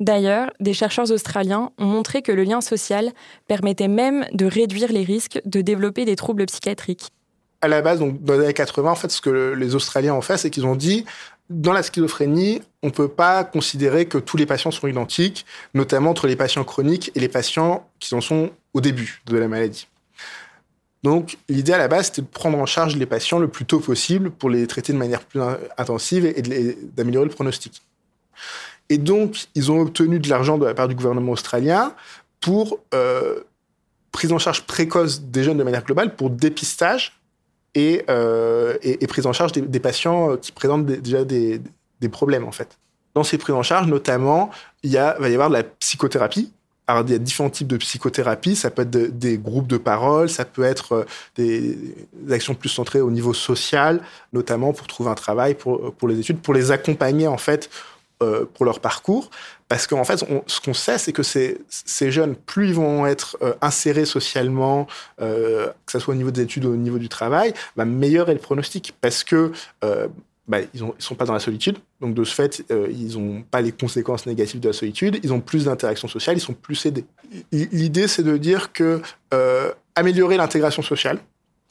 D'ailleurs, 0.00 0.52
des 0.60 0.74
chercheurs 0.74 1.10
australiens 1.10 1.72
ont 1.78 1.86
montré 1.86 2.22
que 2.22 2.30
le 2.30 2.44
lien 2.44 2.60
social 2.60 3.10
permettait 3.48 3.88
même 3.88 4.26
de 4.32 4.46
réduire 4.46 4.92
les 4.92 5.02
risques 5.02 5.40
de 5.44 5.60
développer 5.60 6.04
des 6.04 6.14
troubles 6.14 6.46
psychiatriques. 6.46 7.08
À 7.60 7.66
la 7.66 7.82
base, 7.82 7.98
donc 7.98 8.22
dans 8.22 8.34
les 8.34 8.44
années 8.44 8.54
80, 8.54 8.90
en 8.90 8.94
fait, 8.94 9.10
ce 9.10 9.20
que 9.20 9.54
les 9.58 9.74
Australiens 9.74 10.14
ont 10.14 10.20
fait, 10.20 10.36
c'est 10.36 10.50
qu'ils 10.50 10.66
ont 10.66 10.76
dit 10.76 11.04
dans 11.50 11.72
la 11.72 11.82
schizophrénie, 11.82 12.60
on 12.82 12.88
ne 12.88 12.92
peut 12.92 13.08
pas 13.08 13.42
considérer 13.42 14.06
que 14.06 14.18
tous 14.18 14.36
les 14.36 14.46
patients 14.46 14.70
sont 14.70 14.86
identiques, 14.86 15.46
notamment 15.74 16.10
entre 16.10 16.26
les 16.26 16.36
patients 16.36 16.62
chroniques 16.62 17.10
et 17.14 17.20
les 17.20 17.28
patients 17.28 17.88
qui 17.98 18.14
en 18.14 18.20
sont 18.20 18.50
au 18.74 18.80
début 18.80 19.22
de 19.26 19.36
la 19.36 19.48
maladie. 19.48 19.88
Donc, 21.02 21.38
l'idée 21.48 21.72
à 21.72 21.78
la 21.78 21.88
base, 21.88 22.06
c'était 22.06 22.22
de 22.22 22.26
prendre 22.26 22.58
en 22.58 22.66
charge 22.66 22.96
les 22.96 23.06
patients 23.06 23.38
le 23.38 23.48
plus 23.48 23.64
tôt 23.64 23.80
possible 23.80 24.30
pour 24.30 24.50
les 24.50 24.66
traiter 24.66 24.92
de 24.92 24.98
manière 24.98 25.24
plus 25.24 25.40
intensive 25.78 26.26
et 26.26 26.42
d'améliorer 26.94 27.26
le 27.26 27.34
pronostic. 27.34 27.82
Et 28.90 28.98
donc, 28.98 29.46
ils 29.54 29.70
ont 29.70 29.80
obtenu 29.80 30.18
de 30.18 30.28
l'argent 30.28 30.58
de 30.58 30.64
la 30.64 30.74
part 30.74 30.88
du 30.88 30.94
gouvernement 30.94 31.32
australien 31.32 31.94
pour 32.40 32.78
euh, 32.94 33.40
prise 34.12 34.32
en 34.32 34.38
charge 34.38 34.62
précoce 34.62 35.20
des 35.22 35.44
jeunes 35.44 35.58
de 35.58 35.64
manière 35.64 35.84
globale, 35.84 36.16
pour 36.16 36.30
dépistage 36.30 37.18
euh, 37.76 38.76
et, 38.82 39.06
prise 39.06 39.26
en 39.26 39.32
charge 39.32 39.52
des, 39.52 39.80
patients 39.80 40.32
euh, 40.32 40.36
qui 40.36 40.52
présentent 40.52 40.86
déjà 40.86 41.24
des, 41.24 41.60
problèmes, 42.10 42.44
en 42.44 42.52
fait. 42.52 42.78
Dans 43.14 43.24
ces 43.24 43.38
prises 43.38 43.54
en 43.54 43.62
charge, 43.62 43.86
notamment, 43.86 44.50
il 44.82 44.92
va 44.92 45.28
y 45.28 45.34
avoir 45.34 45.48
de 45.48 45.54
la 45.54 45.62
psychothérapie. 45.62 46.52
Alors, 46.86 47.04
il 47.06 47.12
y 47.12 47.14
a 47.14 47.18
différents 47.18 47.50
types 47.50 47.68
de 47.68 47.76
psychothérapie. 47.76 48.56
Ça 48.56 48.70
peut 48.70 48.82
être 48.82 48.90
des 48.90 49.36
groupes 49.36 49.66
de 49.66 49.76
parole, 49.76 50.30
ça 50.30 50.44
peut 50.44 50.64
être 50.64 50.92
euh, 50.92 51.04
des, 51.36 51.76
actions 52.30 52.54
plus 52.54 52.70
centrées 52.70 53.00
au 53.00 53.10
niveau 53.10 53.34
social, 53.34 54.02
notamment 54.32 54.72
pour 54.72 54.86
trouver 54.86 55.10
un 55.10 55.14
travail, 55.14 55.54
pour 55.54 56.08
les 56.08 56.18
études, 56.18 56.40
pour 56.40 56.54
les 56.54 56.70
accompagner, 56.70 57.26
en 57.26 57.38
fait, 57.38 57.68
pour 58.54 58.64
leur 58.64 58.80
parcours. 58.80 59.30
Parce 59.68 59.86
qu'en 59.86 60.04
fait, 60.04 60.24
ce 60.46 60.60
qu'on 60.60 60.74
sait, 60.74 60.96
c'est 60.96 61.12
que 61.12 61.22
ces, 61.22 61.58
jeunes, 62.10 62.34
plus 62.34 62.68
ils 62.68 62.74
vont 62.74 63.06
être 63.06 63.36
euh, 63.42 63.52
insérés 63.60 64.06
socialement, 64.06 64.86
euh, 65.20 65.66
que 65.84 65.92
ce 65.92 65.98
soit 65.98 66.14
au 66.14 66.16
niveau 66.16 66.30
des 66.30 66.42
études 66.42 66.64
ou 66.64 66.72
au 66.72 66.76
niveau 66.76 66.98
du 66.98 67.10
travail, 67.10 67.52
bah, 67.76 67.84
meilleur 67.84 68.30
est 68.30 68.34
le 68.34 68.40
pronostic. 68.40 68.94
Parce 69.02 69.24
que 69.24 69.52
euh, 69.84 70.08
bah, 70.46 70.58
ils 70.72 70.82
ne 70.82 70.90
sont 70.98 71.14
pas 71.14 71.26
dans 71.26 71.34
la 71.34 71.38
solitude. 71.38 71.76
Donc, 72.00 72.14
de 72.14 72.24
ce 72.24 72.34
fait, 72.34 72.64
ils 72.70 73.18
n'ont 73.18 73.42
pas 73.42 73.60
les 73.60 73.72
conséquences 73.72 74.24
négatives 74.24 74.60
de 74.60 74.68
la 74.68 74.72
solitude. 74.72 75.20
Ils 75.22 75.34
ont 75.34 75.40
plus 75.40 75.66
d'interactions 75.66 76.08
sociales, 76.08 76.38
ils 76.38 76.40
sont 76.40 76.54
plus 76.54 76.86
aidés. 76.86 77.04
L'idée, 77.52 78.08
c'est 78.08 78.22
de 78.22 78.38
dire 78.38 78.72
que 78.72 79.02
améliorer 79.94 80.38
l'intégration 80.38 80.80
sociale, 80.80 81.18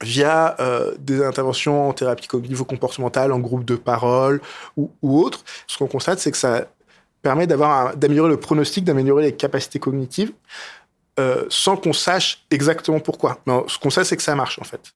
via 0.04 0.56
des 1.00 1.24
interventions 1.24 1.90
en 1.90 1.94
thérapie 1.94 2.28
cognitivo-comportementale, 2.28 3.32
en 3.32 3.40
groupe 3.40 3.66
de 3.66 3.76
parole 3.76 4.42
ou, 4.76 4.92
ou 5.02 5.20
autre, 5.20 5.44
ce 5.66 5.78
qu'on 5.78 5.88
constate, 5.88 6.20
c'est 6.20 6.32
que 6.32 6.38
ça 6.38 6.68
permet 7.22 7.48
d'améliorer 7.48 8.30
le 8.30 8.40
pronostic, 8.40 8.86
d'améliorer 8.86 9.24
les 9.24 9.36
capacités 9.36 9.80
cognitives, 9.80 10.32
euh, 11.20 11.46
sans 11.50 11.76
qu'on 11.76 11.94
sache 11.94 12.46
exactement 12.52 13.00
pourquoi. 13.00 13.40
Mais 13.46 13.54
ce 13.68 13.80
qu'on 13.80 13.90
sait, 13.90 14.04
c'est 14.04 14.16
que 14.16 14.24
ça 14.24 14.36
marche 14.36 14.60
en 14.60 14.64
fait. 14.64 14.94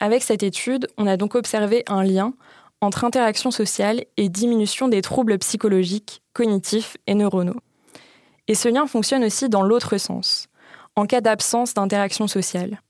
Avec 0.00 0.22
cette 0.22 0.42
étude, 0.42 0.88
on 0.96 1.06
a 1.06 1.16
donc 1.16 1.34
observé 1.34 1.84
un 1.86 2.02
lien 2.02 2.32
entre 2.80 3.04
interaction 3.04 3.50
sociale 3.50 4.04
et 4.16 4.30
diminution 4.30 4.88
des 4.88 5.02
troubles 5.02 5.38
psychologiques, 5.38 6.22
cognitifs 6.32 6.96
et 7.06 7.14
neuronaux. 7.14 7.60
Et 8.48 8.54
ce 8.54 8.68
lien 8.68 8.86
fonctionne 8.86 9.22
aussi 9.22 9.50
dans 9.50 9.62
l'autre 9.62 9.98
sens, 9.98 10.48
en 10.96 11.04
cas 11.06 11.20
d'absence 11.20 11.74
d'interaction 11.74 12.26
sociale. 12.26 12.80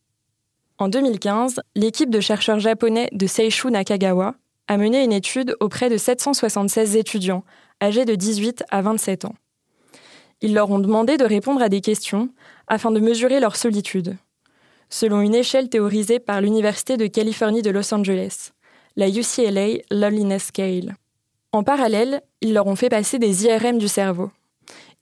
En 0.81 0.89
2015, 0.89 1.61
l'équipe 1.77 2.09
de 2.09 2.21
chercheurs 2.21 2.59
japonais 2.59 3.11
de 3.13 3.27
Seishu 3.27 3.71
Nakagawa 3.71 4.35
a 4.67 4.79
mené 4.79 5.05
une 5.05 5.13
étude 5.13 5.55
auprès 5.61 5.91
de 5.91 5.99
776 5.99 6.97
étudiants 6.97 7.45
âgés 7.83 8.07
de 8.07 8.15
18 8.15 8.65
à 8.71 8.81
27 8.81 9.27
ans. 9.27 9.35
Ils 10.41 10.55
leur 10.55 10.71
ont 10.71 10.79
demandé 10.79 11.19
de 11.19 11.25
répondre 11.27 11.61
à 11.61 11.69
des 11.69 11.83
questions 11.83 12.31
afin 12.67 12.91
de 12.91 12.99
mesurer 12.99 13.41
leur 13.41 13.57
solitude, 13.57 14.17
selon 14.89 15.21
une 15.21 15.35
échelle 15.35 15.69
théorisée 15.69 16.19
par 16.19 16.41
l'Université 16.41 16.97
de 16.97 17.09
Californie 17.09 17.61
de 17.61 17.71
Los 17.71 17.93
Angeles, 17.93 18.53
la 18.97 19.11
UCLA 19.11 19.83
Loneliness 19.91 20.45
Scale. 20.45 20.97
En 21.53 21.63
parallèle, 21.63 22.23
ils 22.41 22.55
leur 22.55 22.67
ont 22.67 22.77
fait 22.77 22.89
passer 22.89 23.19
des 23.19 23.45
IRM 23.45 23.77
du 23.77 23.89
cerveau. 23.89 24.31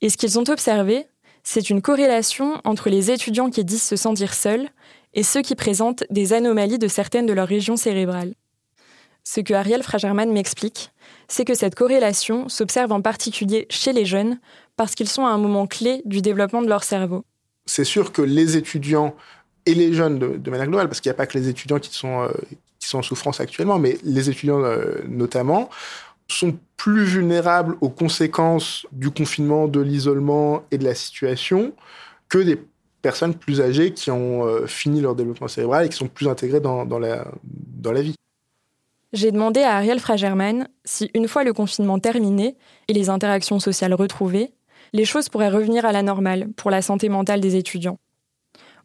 Et 0.01 0.09
ce 0.09 0.17
qu'ils 0.17 0.37
ont 0.37 0.49
observé, 0.49 1.07
c'est 1.43 1.69
une 1.69 1.81
corrélation 1.81 2.59
entre 2.65 2.89
les 2.89 3.11
étudiants 3.11 3.49
qui 3.49 3.63
disent 3.63 3.81
se 3.81 3.95
sentir 3.95 4.33
seuls 4.33 4.67
et 5.13 5.23
ceux 5.23 5.41
qui 5.41 5.55
présentent 5.55 6.03
des 6.09 6.33
anomalies 6.33 6.79
de 6.79 6.87
certaines 6.87 7.25
de 7.25 7.33
leurs 7.33 7.47
régions 7.47 7.77
cérébrales. 7.77 8.33
Ce 9.23 9.41
que 9.41 9.53
Ariel 9.53 9.83
Fragerman 9.83 10.31
m'explique, 10.31 10.91
c'est 11.27 11.45
que 11.45 11.53
cette 11.53 11.75
corrélation 11.75 12.49
s'observe 12.49 12.91
en 12.91 13.01
particulier 13.01 13.67
chez 13.69 13.93
les 13.93 14.05
jeunes 14.05 14.39
parce 14.75 14.95
qu'ils 14.95 15.09
sont 15.09 15.25
à 15.25 15.29
un 15.29 15.37
moment 15.37 15.67
clé 15.67 16.01
du 16.05 16.21
développement 16.21 16.61
de 16.61 16.67
leur 16.67 16.83
cerveau. 16.83 17.25
C'est 17.65 17.83
sûr 17.83 18.11
que 18.11 18.21
les 18.21 18.57
étudiants 18.57 19.15
et 19.65 19.75
les 19.75 19.93
jeunes 19.93 20.17
de, 20.17 20.49
manière 20.49 20.67
globale, 20.67 20.87
parce 20.87 21.01
qu'il 21.01 21.09
n'y 21.09 21.15
a 21.15 21.17
pas 21.17 21.27
que 21.27 21.37
les 21.37 21.49
étudiants 21.49 21.79
qui 21.79 21.93
sont, 21.93 22.23
euh, 22.23 22.29
qui 22.79 22.87
sont 22.87 22.99
en 22.99 23.03
souffrance 23.03 23.39
actuellement, 23.39 23.77
mais 23.77 23.97
les 24.03 24.29
étudiants 24.29 24.63
euh, 24.63 25.01
notamment, 25.07 25.69
sont 26.27 26.57
plus 26.77 27.03
vulnérables 27.03 27.75
aux 27.81 27.89
conséquences 27.89 28.87
du 28.91 29.11
confinement, 29.11 29.67
de 29.67 29.81
l'isolement 29.81 30.63
et 30.71 30.77
de 30.77 30.85
la 30.85 30.95
situation 30.95 31.73
que 32.29 32.37
des 32.37 32.59
personnes 33.01 33.33
plus 33.33 33.61
âgées 33.61 33.93
qui 33.93 34.11
ont 34.11 34.45
euh, 34.45 34.67
fini 34.67 35.01
leur 35.01 35.15
développement 35.15 35.47
cérébral 35.47 35.85
et 35.85 35.89
qui 35.89 35.97
sont 35.97 36.07
plus 36.07 36.27
intégrées 36.27 36.59
dans, 36.59 36.85
la, 36.99 37.25
dans 37.43 37.91
la 37.91 38.01
vie. 38.01 38.15
J'ai 39.13 39.31
demandé 39.31 39.61
à 39.61 39.77
Ariel 39.77 39.99
Fragerman 39.99 40.67
si, 40.85 41.09
une 41.13 41.27
fois 41.27 41.43
le 41.43 41.53
confinement 41.53 41.99
terminé 41.99 42.55
et 42.87 42.93
les 42.93 43.09
interactions 43.09 43.59
sociales 43.59 43.93
retrouvées, 43.93 44.51
les 44.93 45.05
choses 45.05 45.29
pourraient 45.29 45.49
revenir 45.49 45.85
à 45.85 45.91
la 45.91 46.03
normale 46.03 46.49
pour 46.55 46.71
la 46.71 46.81
santé 46.81 47.09
mentale 47.09 47.41
des 47.41 47.55
étudiants. 47.55 47.97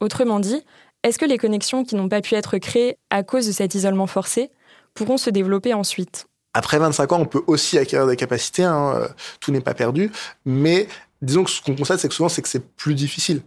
Autrement 0.01 0.41
dit, 0.41 0.63
est-ce 1.03 1.19
que 1.19 1.27
les 1.27 1.39
connexions 1.39 1.85
qui 1.85 1.97
n'ont 1.97 2.09
pas 2.09 2.23
pu 2.23 2.35
être 2.35 2.59
créées 2.59 2.97
à 3.11 3.23
cause 3.23 3.47
de 3.47 3.53
cet 3.53 3.75
isolement 3.75 4.07
forcé 4.07 4.51
pourront 4.95 5.19
se 5.19 5.31
développer 5.31 5.75
ensuite? 5.75 6.27
Après 6.55 6.79
25 6.79 7.13
ans, 7.13 7.21
on 7.21 7.27
peut 7.27 7.43
aussi 7.49 7.79
acquérir 7.79 8.07
des 8.07 8.17
capacités, 8.17 8.63
hein, 8.63 8.95
euh, 8.97 9.09
tout 9.41 9.51
n'est 9.51 9.61
pas 9.61 9.75
perdu, 9.75 10.11
mais 10.47 10.87
disons 11.21 11.45
que 11.45 11.51
ce 11.51 11.61
qu'on 11.61 11.75
constate, 11.75 11.99
c'est 11.99 12.09
que 12.09 12.15
souvent, 12.15 12.29
c'est 12.29 12.43
que 12.43 12.49
c'est 12.49 12.65
plus 12.77 12.95
difficile. 12.95 13.43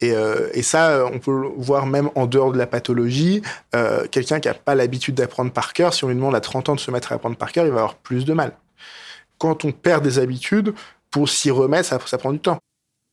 Et, 0.00 0.12
euh, 0.12 0.50
ça, 0.62 1.06
on 1.12 1.18
peut 1.18 1.42
le 1.42 1.48
voir 1.56 1.86
même 1.86 2.10
en 2.14 2.26
dehors 2.26 2.52
de 2.52 2.58
la 2.58 2.66
pathologie. 2.66 3.42
Euh, 3.74 4.06
quelqu'un 4.10 4.38
qui 4.38 4.48
n'a 4.48 4.54
pas 4.54 4.74
l'habitude 4.74 5.14
d'apprendre 5.14 5.50
par 5.50 5.72
cœur, 5.72 5.94
si 5.94 6.04
on 6.04 6.08
lui 6.08 6.14
demande 6.14 6.34
à 6.34 6.40
30 6.40 6.68
ans 6.68 6.74
de 6.74 6.80
se 6.80 6.90
mettre 6.90 7.12
à 7.12 7.16
apprendre 7.16 7.36
par 7.36 7.52
cœur, 7.52 7.64
il 7.64 7.72
va 7.72 7.78
avoir 7.78 7.96
plus 7.96 8.24
de 8.24 8.32
mal. 8.32 8.52
Quand 9.38 9.64
on 9.64 9.72
perd 9.72 10.04
des 10.04 10.18
habitudes, 10.18 10.74
pour 11.10 11.28
s'y 11.28 11.50
remettre, 11.50 12.08
ça 12.08 12.18
prend 12.18 12.32
du 12.32 12.38
temps. 12.38 12.58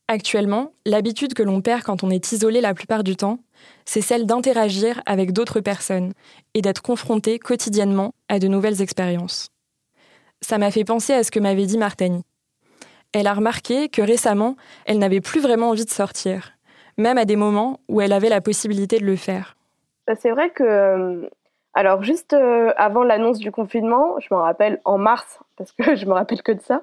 Actuellement, 0.08 0.72
l'habitude 0.86 1.34
que 1.34 1.42
l'on 1.42 1.60
perd 1.60 1.82
quand 1.82 2.02
on 2.02 2.10
est 2.10 2.32
isolé 2.32 2.60
la 2.60 2.74
plupart 2.74 3.04
du 3.04 3.14
temps, 3.14 3.38
c'est 3.84 4.00
celle 4.00 4.26
d'interagir 4.26 5.02
avec 5.06 5.32
d'autres 5.32 5.60
personnes 5.60 6.12
et 6.54 6.62
d'être 6.62 6.82
confronté 6.82 7.38
quotidiennement 7.38 8.12
à 8.28 8.38
de 8.38 8.48
nouvelles 8.48 8.82
expériences. 8.82 9.48
Ça 10.40 10.58
m'a 10.58 10.70
fait 10.70 10.84
penser 10.84 11.12
à 11.12 11.24
ce 11.24 11.30
que 11.30 11.40
m'avait 11.40 11.66
dit 11.66 11.78
Martani 11.78 12.24
elle 13.12 13.26
a 13.26 13.34
remarqué 13.34 13.88
que 13.88 14.02
récemment, 14.02 14.56
elle 14.86 14.98
n'avait 14.98 15.20
plus 15.20 15.40
vraiment 15.40 15.70
envie 15.70 15.84
de 15.84 15.90
sortir, 15.90 16.52
même 16.96 17.18
à 17.18 17.24
des 17.24 17.36
moments 17.36 17.80
où 17.88 18.00
elle 18.00 18.12
avait 18.12 18.28
la 18.28 18.40
possibilité 18.40 18.98
de 18.98 19.04
le 19.04 19.16
faire. 19.16 19.56
Bah, 20.06 20.14
c'est 20.20 20.30
vrai 20.30 20.50
que, 20.50 20.62
euh, 20.62 21.28
alors 21.72 22.02
juste 22.02 22.32
euh, 22.32 22.72
avant 22.76 23.04
l'annonce 23.04 23.38
du 23.38 23.52
confinement, 23.52 24.18
je 24.18 24.34
me 24.34 24.40
rappelle 24.40 24.80
en 24.84 24.98
mars, 24.98 25.38
parce 25.56 25.70
que 25.72 25.94
je 25.96 26.06
me 26.06 26.12
rappelle 26.12 26.42
que 26.42 26.52
de 26.52 26.60
ça, 26.60 26.82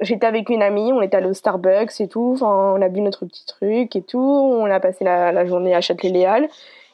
j'étais 0.00 0.26
avec 0.26 0.50
une 0.50 0.62
amie, 0.62 0.92
on 0.92 1.00
était 1.00 1.16
allé 1.16 1.28
au 1.28 1.34
Starbucks 1.34 2.00
et 2.00 2.08
tout, 2.08 2.36
on 2.42 2.82
a 2.82 2.88
bu 2.88 3.00
notre 3.00 3.24
petit 3.24 3.46
truc 3.46 3.96
et 3.96 4.02
tout, 4.02 4.18
on 4.18 4.66
a 4.66 4.78
passé 4.80 5.04
la, 5.04 5.46
journée 5.46 5.74
à 5.74 5.80
Châtelet-Léal. 5.80 6.48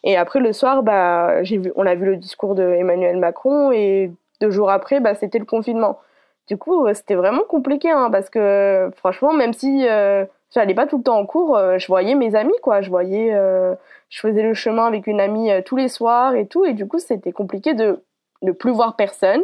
Et 0.05 0.17
après 0.17 0.41
le 0.41 0.53
soir, 0.53 0.83
bah, 0.83 1.43
on 1.77 1.87
a 1.87 1.95
vu 1.95 2.07
le 2.07 2.17
discours 2.17 2.55
de 2.55 2.63
Emmanuel 2.63 3.17
Macron 3.19 3.71
et 3.73 4.13
deux 4.41 4.51
jours 4.51 4.71
après, 4.71 5.01
bah, 5.01 5.15
c'était 5.15 5.39
le 5.39 5.45
confinement. 5.45 5.99
Du 6.49 6.57
coup, 6.57 6.87
c'était 6.93 7.15
vraiment 7.15 7.45
compliqué, 7.49 7.91
hein, 7.91 8.11
parce 8.11 8.29
que 8.31 8.91
franchement, 8.97 9.33
même 9.33 9.53
si 9.53 9.87
j'allais 10.55 10.75
pas 10.75 10.87
tout 10.87 10.99
le 10.99 11.03
temps 11.03 11.19
en 11.19 11.27
cours, 11.27 11.59
je 11.79 11.87
voyais 11.87 12.15
mes 12.15 12.35
amis, 12.35 12.55
quoi. 12.63 12.81
Je 12.81 12.91
voyais, 12.91 13.35
je 14.09 14.21
faisais 14.21 14.43
le 14.43 14.55
chemin 14.55 14.87
avec 14.87 15.07
une 15.07 15.21
amie 15.21 15.51
tous 15.65 15.77
les 15.77 15.89
soirs 15.89 16.35
et 16.35 16.47
tout, 16.47 16.65
et 16.65 16.75
du 16.75 16.87
coup, 16.87 16.99
c'était 16.99 17.33
compliqué 17.33 17.75
de 17.75 18.03
ne 18.43 18.53
plus 18.53 18.73
voir 18.73 18.97
personne. 18.97 19.43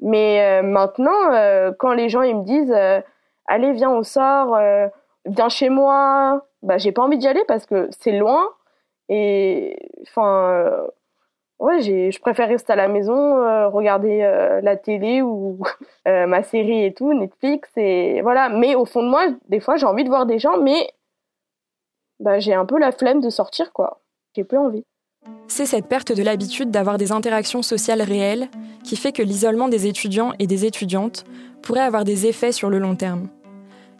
Mais 0.00 0.62
maintenant, 0.62 1.72
quand 1.78 1.92
les 1.92 2.08
gens 2.08 2.22
ils 2.22 2.36
me 2.36 2.44
disent, 2.44 2.74
allez, 3.46 3.72
viens, 3.72 3.90
on 3.90 4.02
sort, 4.02 4.58
viens 5.24 5.48
chez 5.48 5.68
moi, 5.68 6.46
bah, 6.62 6.78
j'ai 6.78 6.92
pas 6.92 7.02
envie 7.02 7.18
d'y 7.18 7.28
aller 7.28 7.44
parce 7.46 7.66
que 7.66 7.88
c'est 7.98 8.12
loin. 8.12 8.48
Et 9.08 9.76
enfin, 10.02 10.50
euh, 10.50 10.86
ouais, 11.62 11.80
je 11.80 12.20
préfère 12.20 12.48
rester 12.48 12.72
à 12.72 12.76
la 12.76 12.88
maison, 12.88 13.14
euh, 13.14 13.68
regarder 13.68 14.22
euh, 14.22 14.60
la 14.60 14.76
télé 14.76 15.22
ou 15.22 15.58
ma 16.06 16.42
série 16.42 16.84
et 16.84 16.92
tout, 16.92 17.14
Netflix. 17.14 17.70
Et 17.76 18.20
voilà. 18.20 18.48
Mais 18.48 18.74
au 18.74 18.84
fond 18.84 19.02
de 19.02 19.08
moi, 19.08 19.28
des 19.48 19.60
fois, 19.60 19.76
j'ai 19.76 19.86
envie 19.86 20.04
de 20.04 20.08
voir 20.08 20.26
des 20.26 20.38
gens, 20.38 20.58
mais 20.58 20.90
bah, 22.20 22.38
j'ai 22.40 22.54
un 22.54 22.66
peu 22.66 22.78
la 22.78 22.92
flemme 22.92 23.20
de 23.20 23.30
sortir, 23.30 23.72
quoi. 23.72 24.00
J'ai 24.36 24.44
plus 24.44 24.58
envie. 24.58 24.84
C'est 25.46 25.66
cette 25.66 25.86
perte 25.86 26.12
de 26.12 26.22
l'habitude 26.22 26.70
d'avoir 26.70 26.98
des 26.98 27.12
interactions 27.12 27.62
sociales 27.62 28.02
réelles 28.02 28.48
qui 28.82 28.96
fait 28.96 29.12
que 29.12 29.22
l'isolement 29.22 29.68
des 29.68 29.86
étudiants 29.86 30.32
et 30.40 30.48
des 30.48 30.64
étudiantes 30.64 31.24
pourrait 31.62 31.80
avoir 31.80 32.04
des 32.04 32.26
effets 32.26 32.50
sur 32.50 32.70
le 32.70 32.78
long 32.78 32.96
terme. 32.96 33.28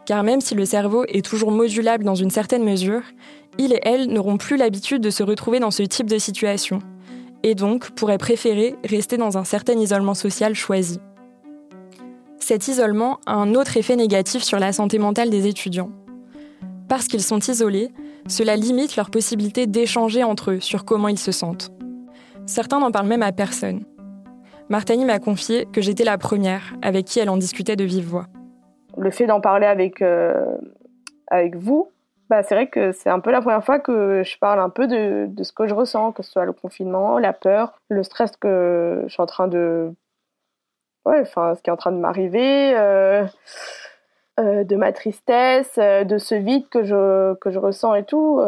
Car 0.04 0.25
même 0.25 0.40
si 0.40 0.57
le 0.57 0.64
cerveau 0.64 1.04
est 1.07 1.25
toujours 1.25 1.52
modulable 1.52 2.02
dans 2.02 2.16
une 2.16 2.31
certaine 2.31 2.64
mesure, 2.64 3.02
il 3.59 3.73
et 3.73 3.81
elle 3.85 4.09
n'auront 4.09 4.37
plus 4.37 4.57
l'habitude 4.57 5.00
de 5.00 5.11
se 5.11 5.23
retrouver 5.23 5.61
dans 5.61 5.71
ce 5.71 5.85
type 5.85 6.11
de 6.11 6.19
situation, 6.19 6.81
et 7.42 7.54
donc 7.54 7.90
pourraient 7.90 8.18
préférer 8.18 8.76
rester 8.84 9.16
dans 9.16 9.38
un 9.38 9.44
certain 9.44 9.75
isolement 9.75 10.14
social 10.14 10.54
choisi. 10.54 11.00
Cet 12.38 12.68
isolement 12.68 13.20
a 13.26 13.34
un 13.34 13.54
autre 13.54 13.76
effet 13.76 13.96
négatif 13.96 14.42
sur 14.42 14.58
la 14.58 14.72
santé 14.72 14.99
mentale 14.99 15.30
des 15.30 15.46
étudiants. 15.46 15.90
Parce 16.88 17.06
qu'ils 17.06 17.22
sont 17.22 17.38
isolés, 17.38 17.90
cela 18.28 18.56
limite 18.56 18.96
leur 18.96 19.11
possibilité 19.11 19.66
d'échanger 19.66 20.25
entre 20.25 20.52
eux 20.52 20.61
sur 20.61 20.84
comment 20.84 21.08
ils 21.08 21.18
se 21.18 21.32
sentent. 21.32 21.72
Certains 22.46 22.80
n'en 22.80 22.90
parlent 22.90 23.06
même 23.06 23.22
à 23.22 23.32
personne. 23.32 23.84
Martani 24.68 25.04
m'a 25.04 25.18
confié 25.18 25.66
que 25.72 25.80
j'étais 25.80 26.04
la 26.04 26.18
première 26.18 26.75
avec 26.82 27.06
qui 27.06 27.20
elle 27.20 27.30
en 27.30 27.37
discutait 27.37 27.76
de 27.76 27.84
vive 27.84 28.06
voix 28.06 28.26
le 28.96 29.11
fait 29.11 29.26
d'en 29.26 29.40
parler 29.40 29.66
avec, 29.66 30.02
euh, 30.02 30.56
avec 31.28 31.56
vous, 31.56 31.88
bah, 32.32 32.42
c'est 32.42 32.54
vrai 32.54 32.68
que 32.68 32.92
c'est 32.92 33.10
un 33.10 33.20
peu 33.20 33.30
la 33.30 33.40
première 33.42 33.64
fois 33.64 33.78
que 33.78 34.22
je 34.24 34.38
parle 34.38 34.58
un 34.60 34.70
peu 34.70 34.86
de, 34.86 35.30
ce 35.42 35.52
que 35.52 35.66
je 35.66 35.74
ressens, 35.74 36.12
que 36.12 36.22
ce 36.22 36.32
soit 36.32 36.46
le 36.46 36.52
confinement, 36.52 37.18
la 37.18 37.32
peur, 37.32 37.78
le 37.88 38.02
stress 38.02 38.36
que 38.36 39.04
je 39.06 39.12
suis 39.12 39.22
en 39.22 39.26
train 39.26 39.48
de. 39.48 39.92
Ouais, 41.04 41.20
enfin, 41.20 41.54
ce 41.54 41.62
qui 41.62 41.70
est 41.70 41.72
en 41.72 41.76
train 41.76 41.92
de 41.92 41.98
m'arriver, 41.98 42.74
euh, 42.76 43.26
euh, 44.40 44.64
de 44.64 44.76
ma 44.76 44.92
tristesse, 44.92 45.76
de 45.76 46.18
ce 46.18 46.34
vide 46.34 46.68
que 46.70 46.84
je, 46.84 47.34
que 47.34 47.50
je 47.50 47.58
ressens 47.58 47.94
et 47.94 48.04
tout. 48.04 48.40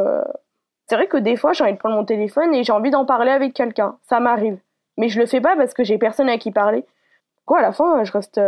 C'est 0.86 0.96
vrai 0.96 1.06
que 1.06 1.16
des 1.16 1.36
fois, 1.36 1.52
j'ai 1.52 1.64
envie 1.64 1.74
de 1.74 1.78
prendre 1.78 1.96
mon 1.96 2.04
téléphone 2.04 2.54
et 2.54 2.64
j'ai 2.64 2.72
envie 2.72 2.90
d'en 2.90 3.04
parler 3.04 3.30
avec 3.32 3.54
quelqu'un. 3.54 3.98
Ça 4.02 4.20
m'arrive. 4.20 4.58
Mais 4.96 5.08
je 5.08 5.18
le 5.20 5.26
fais 5.26 5.40
pas 5.40 5.56
parce 5.56 5.74
que 5.74 5.84
j'ai 5.84 5.98
personne 5.98 6.28
à 6.28 6.38
qui 6.38 6.52
parler. 6.52 6.84
Quoi, 7.46 7.58
à 7.58 7.62
la 7.62 7.72
fin, 7.72 8.04
je 8.04 8.12
reste 8.12 8.40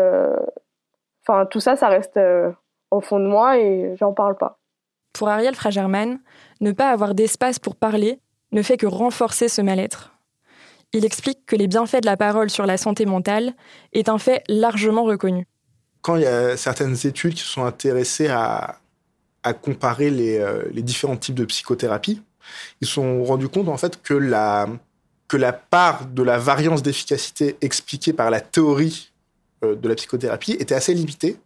Enfin, 1.26 1.46
tout 1.46 1.60
ça, 1.60 1.74
ça 1.76 1.88
reste 1.88 2.16
euh, 2.18 2.52
au 2.90 3.00
fond 3.00 3.18
de 3.18 3.26
moi 3.26 3.58
et 3.58 3.96
j'en 3.96 4.12
parle 4.12 4.36
pas. 4.36 4.58
Pour 5.16 5.30
Ariel 5.30 5.54
Fragerman, 5.54 6.18
ne 6.60 6.72
pas 6.72 6.90
avoir 6.90 7.14
d'espace 7.14 7.58
pour 7.58 7.74
parler 7.74 8.20
ne 8.52 8.60
fait 8.60 8.76
que 8.76 8.86
renforcer 8.86 9.48
ce 9.48 9.62
mal-être. 9.62 10.12
Il 10.92 11.06
explique 11.06 11.46
que 11.46 11.56
les 11.56 11.66
bienfaits 11.66 12.02
de 12.02 12.06
la 12.06 12.18
parole 12.18 12.50
sur 12.50 12.66
la 12.66 12.76
santé 12.76 13.06
mentale 13.06 13.54
est 13.94 14.10
un 14.10 14.18
fait 14.18 14.44
largement 14.48 15.04
reconnu. 15.04 15.46
Quand 16.02 16.16
il 16.16 16.22
y 16.22 16.26
a 16.26 16.56
certaines 16.58 16.96
études 17.06 17.34
qui 17.34 17.40
se 17.40 17.48
sont 17.48 17.64
intéressées 17.64 18.28
à, 18.28 18.78
comparer 19.62 20.10
les, 20.10 20.38
euh, 20.38 20.64
les, 20.72 20.82
différents 20.82 21.16
types 21.16 21.34
de 21.34 21.44
psychothérapie, 21.44 22.20
ils 22.80 22.86
se 22.86 22.94
sont 22.94 23.24
rendus 23.24 23.48
compte 23.48 23.68
en 23.68 23.76
fait 23.76 24.02
que 24.02 24.12
la, 24.12 24.68
que 25.28 25.36
la 25.36 25.52
part 25.52 26.06
de 26.06 26.22
la 26.22 26.36
variance 26.36 26.82
d'efficacité 26.82 27.56
expliquée 27.60 28.12
par 28.12 28.30
la 28.30 28.40
théorie 28.40 29.12
de 29.74 29.88
la 29.88 29.94
psychothérapie 29.94 30.52
était 30.52 30.74
assez 30.74 30.94
limité 30.94 31.36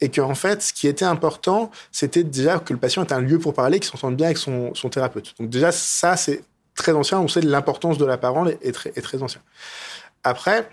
et 0.00 0.08
qu'en 0.10 0.34
fait, 0.34 0.62
ce 0.62 0.72
qui 0.72 0.86
était 0.86 1.04
important, 1.04 1.70
c'était 1.92 2.24
déjà 2.24 2.58
que 2.58 2.72
le 2.72 2.78
patient 2.78 3.04
ait 3.04 3.12
un 3.12 3.20
lieu 3.20 3.38
pour 3.38 3.54
parler, 3.54 3.80
qu'il 3.80 3.90
s'entende 3.90 4.16
bien 4.16 4.26
avec 4.26 4.38
son, 4.38 4.72
thérapeute. 4.90 5.34
Donc 5.38 5.50
déjà, 5.50 5.72
ça, 5.72 6.16
c'est 6.16 6.42
très 6.74 6.92
ancien. 6.92 7.20
On 7.20 7.28
sait 7.28 7.40
l'importance 7.40 7.98
de 7.98 8.04
la 8.04 8.18
parole 8.18 8.56
est, 8.62 8.72
très, 8.72 9.22
ancien. 9.22 9.40
Après, 10.24 10.68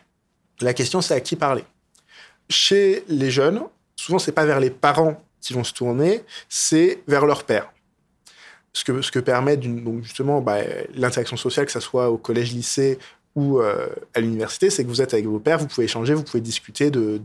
la 0.61 0.73
question, 0.73 1.01
c'est 1.01 1.13
à 1.13 1.19
qui 1.19 1.35
parler? 1.35 1.63
Chez 2.49 3.03
les 3.07 3.31
jeunes, 3.31 3.61
souvent, 3.95 4.19
c'est 4.19 4.31
pas 4.31 4.45
vers 4.45 4.59
les 4.59 4.69
parents 4.69 5.21
qui 5.41 5.53
vont 5.53 5.63
se 5.63 5.73
tourner, 5.73 6.23
c'est 6.49 7.03
vers 7.07 7.25
leur 7.25 7.43
père. 7.43 7.71
Ce 8.73 8.83
que, 8.83 9.01
ce 9.01 9.11
que 9.11 9.19
permet 9.19 9.59
justement 10.01 10.41
bah, 10.41 10.57
l'interaction 10.95 11.37
sociale, 11.37 11.65
que 11.65 11.71
ce 11.71 11.79
soit 11.79 12.09
au 12.09 12.17
collège, 12.17 12.51
lycée 12.51 12.99
ou 13.35 13.59
euh, 13.59 13.87
à 14.13 14.21
l'université, 14.21 14.69
c'est 14.69 14.83
que 14.83 14.89
vous 14.89 15.01
êtes 15.01 15.13
avec 15.13 15.25
vos 15.25 15.39
pairs, 15.39 15.59
vous 15.59 15.67
pouvez 15.67 15.85
échanger, 15.85 16.13
vous 16.13 16.23
pouvez 16.23 16.41
discuter 16.41 16.89
de, 16.89 17.21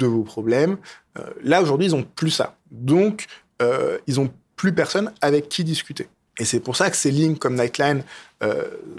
vos 0.00 0.22
problèmes. 0.22 0.78
Euh, 1.18 1.22
là, 1.42 1.60
aujourd'hui, 1.60 1.88
ils 1.88 1.92
n'ont 1.92 2.04
plus 2.04 2.30
ça. 2.30 2.56
Donc, 2.70 3.26
euh, 3.60 3.98
ils 4.06 4.16
n'ont 4.16 4.30
plus 4.56 4.72
personne 4.72 5.12
avec 5.20 5.48
qui 5.48 5.64
discuter. 5.64 6.08
Et 6.38 6.44
c'est 6.44 6.60
pour 6.60 6.76
ça 6.76 6.88
que 6.90 6.96
ces 6.96 7.10
lignes 7.10 7.36
comme 7.36 7.56
Nightline 7.56 8.04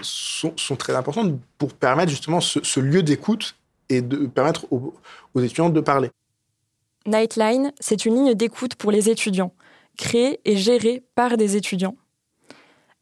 sont, 0.02 0.76
très 0.76 0.94
importantes 0.94 1.38
pour 1.56 1.72
permettre 1.72 2.10
justement 2.10 2.40
ce, 2.40 2.80
lieu 2.80 3.02
d'écoute 3.02 3.56
et 3.88 4.02
de 4.02 4.26
permettre 4.26 4.66
aux 4.70 5.40
étudiants 5.40 5.70
de 5.70 5.80
parler. 5.80 6.10
Nightline, 7.06 7.72
c'est 7.80 8.04
une 8.04 8.16
ligne 8.16 8.34
d'écoute 8.34 8.74
pour 8.74 8.92
les 8.92 9.08
étudiants, 9.08 9.54
créée 9.96 10.40
et 10.44 10.58
gérée 10.58 11.02
par 11.14 11.38
des 11.38 11.56
étudiants. 11.56 11.96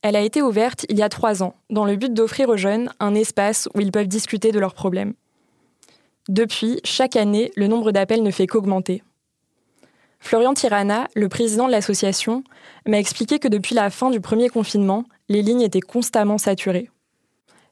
Elle 0.03 0.17
a 0.17 0.21
été 0.21 0.43
ouverte 0.43 0.87
il 0.89 0.99
y 0.99 1.03
a 1.03 1.09
trois 1.09 1.43
ans, 1.43 1.55
dans 1.71 1.85
le 1.85 1.97
but 1.97 2.15
d'offrir 2.15 2.49
aux 2.49 2.57
jeunes 2.57 2.91
un 3.01 3.15
espace 3.15 3.69
où 3.75 3.81
ils 3.81 3.91
peuvent 3.91 4.07
discuter 4.07 4.53
de 4.53 4.61
leurs 4.61 4.75
problèmes. 4.75 5.15
Depuis, 6.29 6.81
chaque 6.85 7.17
année, 7.17 7.51
le 7.57 7.67
nombre 7.67 7.91
d'appels 7.91 8.23
ne 8.23 8.31
fait 8.31 8.47
qu'augmenter. 8.47 9.03
Florian 10.21 10.55
Tirana, 10.55 11.09
le 11.15 11.29
président 11.29 11.67
de 11.67 11.73
l'association, 11.73 12.45
m'a 12.87 12.99
expliqué 12.99 13.39
que 13.39 13.49
depuis 13.49 13.75
la 13.75 13.91
fin 13.91 14.11
du 14.11 14.21
premier 14.21 14.49
confinement, 14.49 15.05
les 15.29 15.43
lignes 15.43 15.63
étaient 15.63 15.81
constamment 15.81 16.39
saturées. 16.39 16.91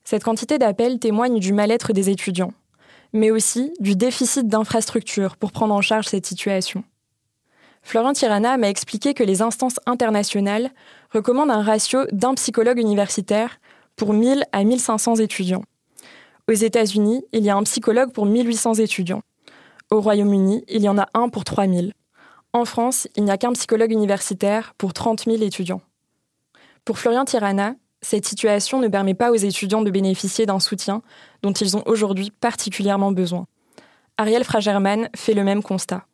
Cette 0.04 0.24
quantité 0.24 0.58
d'appels 0.58 0.98
témoigne 0.98 1.38
du 1.38 1.52
mal-être 1.52 1.92
des 1.92 2.10
étudiants, 2.10 2.52
mais 3.12 3.30
aussi 3.30 3.72
du 3.80 3.96
déficit 3.96 4.48
d'infrastructures 4.48 5.36
pour 5.36 5.52
prendre 5.52 5.74
en 5.74 5.82
charge 5.82 6.06
cette 6.06 6.26
situation. 6.26 6.84
Florian 7.86 8.14
Tirana 8.14 8.56
m'a 8.56 8.68
expliqué 8.68 9.14
que 9.14 9.22
les 9.22 9.42
instances 9.42 9.78
internationales 9.86 10.72
recommandent 11.12 11.52
un 11.52 11.62
ratio 11.62 12.00
d'un 12.10 12.34
psychologue 12.34 12.80
universitaire 12.80 13.60
pour 13.94 14.12
1000 14.12 14.42
à 14.50 14.64
1500 14.64 15.14
étudiants. 15.20 15.62
Aux 16.48 16.52
États-Unis, 16.52 17.24
il 17.30 17.44
y 17.44 17.48
a 17.48 17.54
un 17.54 17.62
psychologue 17.62 18.10
pour 18.10 18.26
1800 18.26 18.74
étudiants. 18.74 19.22
Au 19.92 20.00
Royaume-Uni, 20.00 20.64
il 20.68 20.82
y 20.82 20.88
en 20.88 20.98
a 20.98 21.06
un 21.14 21.28
pour 21.28 21.44
3000. 21.44 21.92
En 22.52 22.64
France, 22.64 23.06
il 23.14 23.22
n'y 23.22 23.30
a 23.30 23.38
qu'un 23.38 23.52
psychologue 23.52 23.92
universitaire 23.92 24.74
pour 24.76 24.92
30 24.92 25.26
000 25.26 25.36
étudiants. 25.44 25.80
Pour 26.84 26.98
Florian 26.98 27.24
Tirana, 27.24 27.76
cette 28.02 28.26
situation 28.26 28.80
ne 28.80 28.88
permet 28.88 29.14
pas 29.14 29.30
aux 29.30 29.36
étudiants 29.36 29.82
de 29.82 29.92
bénéficier 29.92 30.44
d'un 30.44 30.58
soutien 30.58 31.02
dont 31.42 31.52
ils 31.52 31.76
ont 31.76 31.84
aujourd'hui 31.86 32.32
particulièrement 32.32 33.12
besoin. 33.12 33.46
Ariel 34.16 34.42
Fragerman 34.42 35.08
fait 35.14 35.34
le 35.34 35.44
même 35.44 35.62
constat 35.62 36.04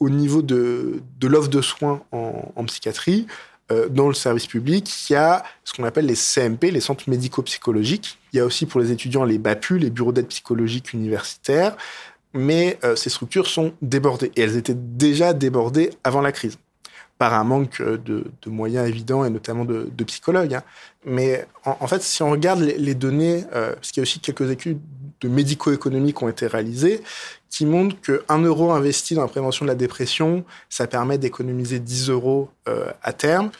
au 0.00 0.10
niveau 0.10 0.42
de, 0.42 1.02
de 1.18 1.28
l'offre 1.28 1.48
de 1.48 1.60
soins 1.60 2.02
en, 2.12 2.64
psychiatrie, 2.64 3.26
euh, 3.70 3.88
dans 3.88 4.08
le 4.08 4.14
service 4.14 4.46
public, 4.46 4.90
il 5.08 5.12
y 5.12 5.16
a 5.16 5.42
ce 5.64 5.74
qu'on 5.74 5.84
appelle 5.84 6.06
les 6.06 6.14
CMP, 6.14 6.70
les 6.70 6.80
centres 6.80 7.08
médico-psychologiques. 7.08 8.18
Il 8.32 8.38
y 8.38 8.40
a 8.40 8.44
aussi 8.44 8.66
pour 8.66 8.80
les 8.80 8.92
étudiants 8.92 9.24
les 9.24 9.38
BAPU, 9.38 9.78
les 9.78 9.90
bureaux 9.90 10.12
d'aide 10.12 10.28
psychologique 10.28 10.92
universitaires. 10.92 11.76
Mais 12.34 12.78
euh, 12.84 12.94
ces 12.94 13.10
structures 13.10 13.46
sont 13.46 13.72
débordées. 13.82 14.30
Et 14.36 14.42
elles 14.42 14.56
étaient 14.56 14.76
déjà 14.76 15.32
débordées 15.32 15.90
avant 16.04 16.20
la 16.20 16.32
crise 16.32 16.58
par 17.18 17.34
un 17.34 17.44
manque 17.44 17.82
de, 17.82 17.98
de 18.42 18.50
moyens 18.50 18.88
évidents 18.88 19.24
et 19.24 19.30
notamment 19.30 19.64
de, 19.64 20.04
psychologues. 20.04 20.54
Hein. 20.54 20.62
Mais 21.04 21.46
en, 21.64 21.86
fait, 21.88 22.02
si 22.02 22.22
on 22.22 22.30
regarde 22.30 22.60
les, 22.60 22.94
données, 22.94 23.44
euh, 23.54 23.74
parce 23.74 23.90
qu'il 23.90 24.00
y 24.00 24.02
a 24.02 24.04
aussi 24.04 24.20
quelques 24.20 24.48
études 24.50 24.78
de 25.20 25.28
médico-économie 25.28 26.12
qui 26.12 26.24
ont 26.24 26.28
été 26.28 26.46
réalisées, 26.46 27.02
qui 27.50 27.66
montrent 27.66 27.96
qu'un 28.00 28.38
euro 28.38 28.72
investi 28.72 29.14
dans 29.14 29.22
la 29.22 29.28
prévention 29.28 29.64
de 29.64 29.70
la 29.70 29.74
dépression, 29.74 30.44
ça 30.68 30.86
permet 30.86 31.18
d'économiser 31.18 31.78
10 31.78 32.10
euros 32.10 32.50
euh, 32.68 32.90
à 33.02 33.12
terme. 33.12 33.50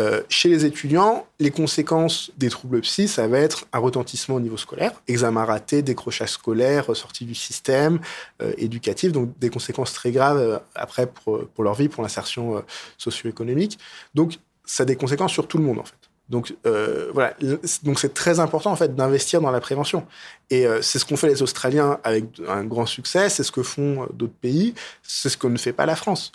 Euh, 0.00 0.22
chez 0.30 0.48
les 0.48 0.64
étudiants, 0.64 1.26
les 1.38 1.50
conséquences 1.50 2.30
des 2.38 2.48
troubles 2.48 2.80
psy, 2.80 3.08
ça 3.08 3.28
va 3.28 3.38
être 3.38 3.66
un 3.74 3.78
retentissement 3.78 4.36
au 4.36 4.40
niveau 4.40 4.56
scolaire, 4.56 4.92
examen 5.06 5.44
raté, 5.44 5.82
décrochage 5.82 6.30
scolaire, 6.30 6.96
sortie 6.96 7.26
du 7.26 7.34
système 7.34 8.00
euh, 8.40 8.54
éducatif, 8.56 9.12
donc 9.12 9.38
des 9.38 9.50
conséquences 9.50 9.92
très 9.92 10.10
graves 10.10 10.38
euh, 10.38 10.58
après 10.74 11.06
pour, 11.06 11.46
pour 11.48 11.62
leur 11.62 11.74
vie, 11.74 11.90
pour 11.90 12.02
l'insertion 12.02 12.64
socio-économique. 12.96 13.78
Donc, 14.14 14.38
ça 14.64 14.84
a 14.84 14.86
des 14.86 14.96
conséquences 14.96 15.32
sur 15.32 15.46
tout 15.46 15.58
le 15.58 15.64
monde, 15.64 15.80
en 15.80 15.84
fait. 15.84 16.11
Donc 16.28 16.54
euh, 16.66 17.10
voilà, 17.12 17.34
donc 17.82 17.98
c'est 17.98 18.14
très 18.14 18.40
important 18.40 18.70
en 18.70 18.76
fait 18.76 18.94
d'investir 18.94 19.40
dans 19.40 19.50
la 19.50 19.60
prévention. 19.60 20.06
Et 20.50 20.66
euh, 20.66 20.80
c'est 20.80 20.98
ce 20.98 21.04
qu'ont 21.04 21.16
fait 21.16 21.28
les 21.28 21.42
Australiens 21.42 21.98
avec 22.04 22.24
un 22.48 22.64
grand 22.64 22.86
succès, 22.86 23.28
c'est 23.28 23.42
ce 23.42 23.52
que 23.52 23.62
font 23.62 24.06
d'autres 24.12 24.32
pays, 24.40 24.74
c'est 25.02 25.28
ce 25.28 25.36
que 25.36 25.46
ne 25.46 25.58
fait 25.58 25.72
pas 25.72 25.84
la 25.84 25.96
France. 25.96 26.32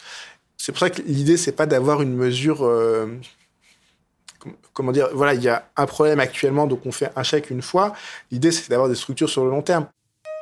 C'est 0.57 0.71
pour 0.71 0.79
ça 0.79 0.89
que 0.89 1.01
l'idée 1.01 1.37
c'est 1.37 1.51
pas 1.51 1.65
d'avoir 1.65 2.01
une 2.01 2.15
mesure 2.15 2.65
euh, 2.65 3.07
comment 4.73 4.91
dire, 4.91 5.09
voilà, 5.13 5.33
il 5.33 5.41
y 5.41 5.49
a 5.49 5.65
un 5.75 5.85
problème 5.85 6.19
actuellement, 6.19 6.67
donc 6.67 6.85
on 6.85 6.91
fait 6.91 7.11
un 7.15 7.23
chèque 7.23 7.49
une 7.49 7.61
fois. 7.61 7.93
L'idée, 8.31 8.51
c'est 8.51 8.69
d'avoir 8.69 8.89
des 8.89 8.95
structures 8.95 9.29
sur 9.29 9.43
le 9.43 9.49
long 9.49 9.61
terme. 9.61 9.87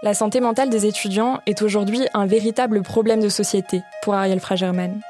La 0.03 0.13
santé 0.13 0.41
mentale 0.41 0.69
des 0.69 0.85
étudiants 0.85 1.39
est 1.45 1.61
aujourd'hui 1.61 2.05
un 2.13 2.25
véritable 2.25 2.81
problème 2.81 3.21
de 3.21 3.29
société 3.29 3.81
pour 4.03 4.13
Ariel 4.13 4.39
Fragerman. 4.39 5.01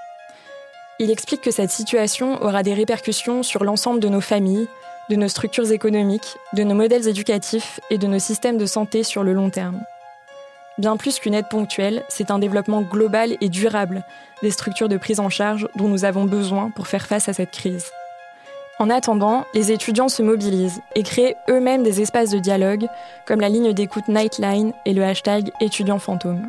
Il 0.98 1.12
explique 1.12 1.42
que 1.42 1.52
cette 1.52 1.72
situation 1.72 2.42
aura 2.42 2.64
des 2.64 2.74
répercussions 2.74 3.44
sur 3.44 3.66
l'ensemble 3.66 4.00
de 4.00 4.08
nos 4.08 4.22
familles, 4.22 4.70
de 5.10 5.18
nos 5.18 5.28
structures 5.28 5.72
économiques, 5.74 6.38
de 6.54 6.64
nos 6.64 6.74
modèles 6.74 7.10
éducatifs 7.10 7.82
et 7.90 7.98
de 7.98 8.08
nos 8.08 8.20
systèmes 8.20 8.58
de 8.58 8.66
santé 8.66 9.04
sur 9.04 9.24
le 9.24 9.34
long 9.34 9.50
terme. 9.50 9.82
Bien 10.78 10.96
plus 10.96 11.20
qu'une 11.20 11.34
aide 11.34 11.50
ponctuelle, 11.50 12.04
c'est 12.08 12.32
un 12.32 12.40
développement 12.40 12.82
global 12.82 13.36
et 13.42 13.50
durable 13.50 14.06
des 14.42 14.52
structures 14.52 14.90
de 14.90 14.98
prise 14.98 15.20
en 15.20 15.30
charge 15.30 15.68
dont 15.76 15.90
nous 15.90 16.06
avons 16.06 16.24
besoin 16.24 16.70
pour 16.70 16.88
faire 16.88 17.08
face 17.08 17.28
à 17.28 17.34
cette 17.34 17.52
crise. 17.52 17.92
En 18.80 18.90
attendant, 18.90 19.46
les 19.54 19.72
étudiants 19.72 20.10
se 20.10 20.22
mobilisent 20.22 20.82
et 20.96 21.04
créent 21.04 21.36
eux-mêmes 21.50 21.84
des 21.84 22.02
espaces 22.02 22.30
de 22.30 22.40
dialogue, 22.40 22.88
comme 23.26 23.40
la 23.40 23.50
ligne 23.50 23.74
d'écoute 23.74 24.08
Nightline 24.08 24.74
et 24.86 24.94
le 24.94 25.04
hashtag 25.04 25.52
étudiants 25.62 26.00
fantômes. 26.00 26.48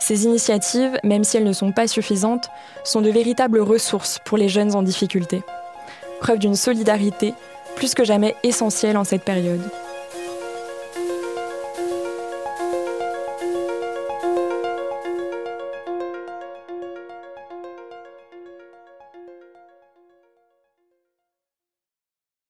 Ces 0.00 0.24
initiatives, 0.24 0.98
même 1.04 1.24
si 1.24 1.36
elles 1.36 1.44
ne 1.44 1.52
sont 1.52 1.72
pas 1.72 1.86
suffisantes, 1.86 2.48
sont 2.82 3.02
de 3.02 3.10
véritables 3.10 3.60
ressources 3.60 4.18
pour 4.24 4.38
les 4.38 4.48
jeunes 4.48 4.74
en 4.74 4.82
difficulté. 4.82 5.42
Preuve 6.20 6.38
d'une 6.38 6.56
solidarité 6.56 7.34
plus 7.76 7.94
que 7.94 8.04
jamais 8.04 8.34
essentielle 8.42 8.96
en 8.96 9.04
cette 9.04 9.24
période. 9.24 9.62